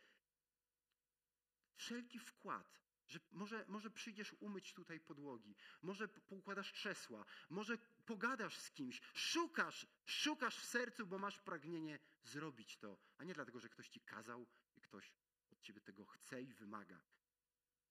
wszelki 1.76 2.18
wkład, 2.18 2.80
że 3.06 3.20
może, 3.30 3.64
może 3.68 3.90
przyjdziesz 3.90 4.32
umyć 4.40 4.72
tutaj 4.72 5.00
podłogi, 5.00 5.56
może 5.82 6.08
poukładasz 6.08 6.72
krzesła, 6.72 7.24
może 7.50 7.78
pogadasz 8.06 8.58
z 8.58 8.70
kimś, 8.70 9.00
szukasz, 9.14 9.86
szukasz 10.04 10.58
w 10.58 10.64
sercu, 10.64 11.06
bo 11.06 11.18
masz 11.18 11.38
pragnienie 11.38 11.98
zrobić 12.24 12.76
to, 12.76 12.98
a 13.18 13.24
nie 13.24 13.34
dlatego, 13.34 13.60
że 13.60 13.68
ktoś 13.68 13.88
Ci 13.88 14.00
kazał 14.00 14.46
i 14.76 14.80
ktoś 14.80 15.12
od 15.50 15.60
Ciebie 15.60 15.80
tego 15.80 16.04
chce 16.04 16.42
i 16.42 16.54
wymaga. 16.54 17.02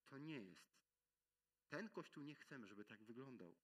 To 0.06 0.18
nie 0.18 0.39
jest. 0.39 0.76
Ten 1.70 1.89
Kościół 1.89 2.24
nie 2.24 2.36
chcemy, 2.36 2.68
żeby 2.68 2.86
tak 2.86 3.04
wyglądał. 3.04 3.56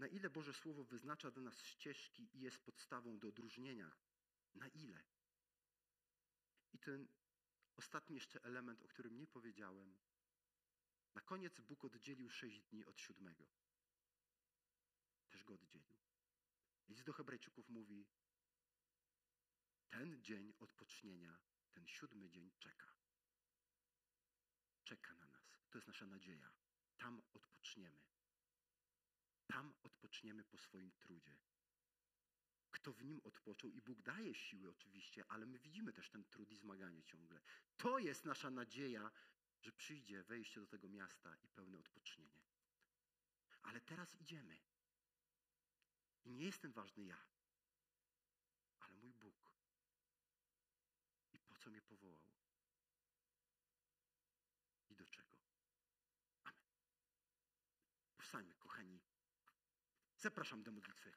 Na 0.00 0.08
ile 0.08 0.30
Boże 0.30 0.52
Słowo 0.52 0.84
wyznacza 0.84 1.30
dla 1.30 1.42
nas 1.42 1.62
ścieżki 1.62 2.36
i 2.36 2.40
jest 2.40 2.58
podstawą 2.58 3.18
do 3.18 3.28
odróżnienia? 3.28 3.92
Na 4.54 4.68
ile? 4.68 5.04
I 6.72 6.78
ten 6.78 7.08
ostatni 7.76 8.14
jeszcze 8.14 8.44
element, 8.44 8.82
o 8.82 8.88
którym 8.88 9.18
nie 9.18 9.26
powiedziałem. 9.26 9.98
Na 11.14 11.20
koniec 11.20 11.60
Bóg 11.60 11.84
oddzielił 11.84 12.30
sześć 12.30 12.60
dni 12.60 12.84
od 12.84 13.00
siódmego. 13.00 13.48
Też 15.28 15.44
go 15.44 15.54
oddzielił. 15.54 15.96
List 16.88 17.04
do 17.04 17.12
Hebrajczyków 17.12 17.68
mówi, 17.68 18.06
ten 19.90 20.22
dzień 20.22 20.52
odpocznienia, 20.60 21.38
ten 21.70 21.88
siódmy 21.88 22.28
dzień 22.30 22.50
czeka. 22.58 22.94
Czeka 24.84 25.14
na 25.14 25.28
nas. 25.28 25.60
To 25.70 25.78
jest 25.78 25.88
nasza 25.88 26.06
nadzieja. 26.06 26.52
Tam 26.96 27.22
odpoczniemy. 27.34 28.10
Tam 29.50 29.74
odpoczniemy 29.82 30.44
po 30.44 30.58
swoim 30.58 30.92
trudzie. 30.92 31.38
Kto 32.70 32.92
w 32.92 33.04
nim 33.04 33.20
odpoczął 33.24 33.70
i 33.70 33.82
Bóg 33.82 34.02
daje 34.02 34.34
siły 34.34 34.70
oczywiście, 34.70 35.24
ale 35.28 35.46
my 35.46 35.58
widzimy 35.58 35.92
też 35.92 36.10
ten 36.10 36.24
trud 36.24 36.50
i 36.50 36.56
zmaganie 36.56 37.02
ciągle. 37.02 37.40
To 37.76 37.98
jest 37.98 38.24
nasza 38.24 38.50
nadzieja, 38.50 39.10
że 39.60 39.72
przyjdzie 39.72 40.22
wejście 40.22 40.60
do 40.60 40.66
tego 40.66 40.88
miasta 40.88 41.36
i 41.36 41.48
pełne 41.48 41.78
odpocznienie. 41.78 42.40
Ale 43.62 43.80
teraz 43.80 44.14
idziemy. 44.14 44.60
I 46.24 46.32
nie 46.32 46.44
jestem 46.44 46.72
ważny 46.72 47.04
ja, 47.04 47.18
ale 48.80 48.94
mój 48.94 49.12
Bóg. 49.12 49.54
I 51.32 51.38
po 51.38 51.56
co 51.56 51.70
mnie 51.70 51.82
powołał? 51.82 52.30
I 54.88 54.96
do 54.96 55.06
czego? 55.06 55.36
Amen. 56.44 56.64
Powstańmy, 58.16 58.54
kochani. 58.54 59.00
Zapraszam 60.20 60.62
do 60.62 60.72
modlitwy. 60.72 61.12